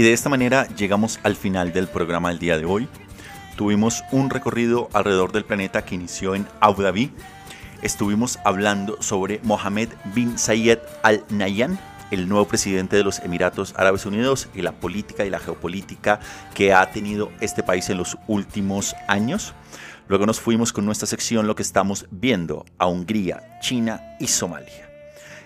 Y 0.00 0.02
de 0.02 0.14
esta 0.14 0.30
manera 0.30 0.66
llegamos 0.76 1.20
al 1.24 1.36
final 1.36 1.74
del 1.74 1.86
programa 1.86 2.30
del 2.30 2.38
día 2.38 2.56
de 2.56 2.64
hoy. 2.64 2.88
Tuvimos 3.58 4.02
un 4.12 4.30
recorrido 4.30 4.88
alrededor 4.94 5.30
del 5.30 5.44
planeta 5.44 5.84
que 5.84 5.94
inició 5.94 6.34
en 6.34 6.46
Abu 6.58 6.80
Dhabi. 6.80 7.12
Estuvimos 7.82 8.38
hablando 8.46 9.02
sobre 9.02 9.40
Mohammed 9.42 9.90
bin 10.14 10.38
Zayed 10.38 10.78
Al 11.02 11.22
Nahyan, 11.28 11.78
el 12.10 12.30
nuevo 12.30 12.48
presidente 12.48 12.96
de 12.96 13.04
los 13.04 13.18
Emiratos 13.18 13.74
Árabes 13.76 14.06
Unidos 14.06 14.48
y 14.54 14.62
la 14.62 14.72
política 14.72 15.26
y 15.26 15.28
la 15.28 15.38
geopolítica 15.38 16.18
que 16.54 16.72
ha 16.72 16.90
tenido 16.90 17.30
este 17.42 17.62
país 17.62 17.90
en 17.90 17.98
los 17.98 18.16
últimos 18.26 18.96
años. 19.06 19.52
Luego 20.08 20.24
nos 20.24 20.40
fuimos 20.40 20.72
con 20.72 20.86
nuestra 20.86 21.06
sección 21.06 21.46
lo 21.46 21.54
que 21.54 21.62
estamos 21.62 22.06
viendo 22.10 22.64
a 22.78 22.86
Hungría, 22.86 23.42
China 23.60 24.00
y 24.18 24.28
Somalia. 24.28 24.89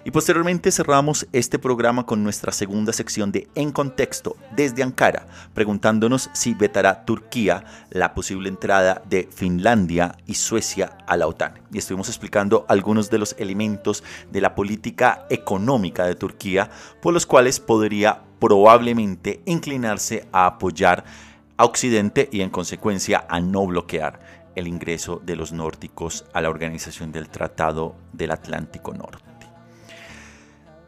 Y 0.07 0.11
posteriormente 0.11 0.71
cerramos 0.71 1.27
este 1.33 1.59
programa 1.59 2.05
con 2.05 2.23
nuestra 2.23 2.53
segunda 2.53 2.93
sección 2.93 3.33
de 3.33 3.49
En 3.55 3.73
Contexto 3.73 4.37
desde 4.55 4.83
Ankara, 4.83 5.27
preguntándonos 5.55 6.29
si 6.35 6.53
vetará 6.53 7.07
Turquía 7.07 7.65
la 7.89 8.13
posible 8.13 8.51
entrada 8.51 9.01
de 9.09 9.27
Finlandia 9.35 10.19
y 10.27 10.35
Suecia 10.35 10.99
a 11.07 11.17
la 11.17 11.27
OTAN. 11.27 11.55
Y 11.73 11.79
estuvimos 11.79 12.09
explicando 12.09 12.67
algunos 12.69 13.09
de 13.09 13.17
los 13.17 13.35
elementos 13.39 14.05
de 14.31 14.43
la 14.43 14.55
política 14.55 15.25
económica 15.31 16.05
de 16.05 16.17
Turquía 16.17 16.69
por 17.01 17.15
los 17.15 17.25
cuales 17.25 17.59
podría 17.59 18.21
probablemente 18.39 19.41
inclinarse 19.47 20.29
a 20.33 20.45
apoyar 20.45 21.03
a 21.57 21.65
Occidente 21.65 22.29
y 22.31 22.43
en 22.43 22.51
consecuencia 22.51 23.25
a 23.27 23.41
no 23.41 23.67
bloquear 23.67 24.21
el 24.55 24.69
ingreso 24.69 25.23
de 25.25 25.35
los 25.35 25.53
nórdicos 25.53 26.27
a 26.35 26.43
la 26.43 26.51
organización 26.51 27.11
del 27.11 27.31
Tratado 27.31 27.97
del 28.13 28.33
Atlántico 28.33 28.93
Norte. 28.93 29.24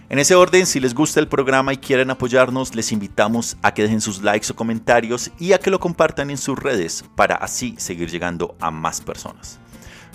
En 0.09 0.19
ese 0.19 0.35
orden, 0.35 0.65
si 0.65 0.79
les 0.79 0.93
gusta 0.93 1.19
el 1.19 1.27
programa 1.27 1.73
y 1.73 1.77
quieren 1.77 2.09
apoyarnos, 2.09 2.75
les 2.75 2.93
invitamos 2.93 3.57
a 3.61 3.73
que 3.73 3.83
dejen 3.83 3.99
sus 3.99 4.21
likes 4.21 4.49
o 4.51 4.55
comentarios 4.55 5.31
y 5.37 5.51
a 5.51 5.59
que 5.59 5.69
lo 5.69 5.81
compartan 5.81 6.29
en 6.29 6.37
sus 6.37 6.57
redes 6.57 7.03
para 7.15 7.35
así 7.35 7.75
seguir 7.77 8.09
llegando 8.09 8.55
a 8.61 8.71
más 8.71 9.01
personas. 9.01 9.59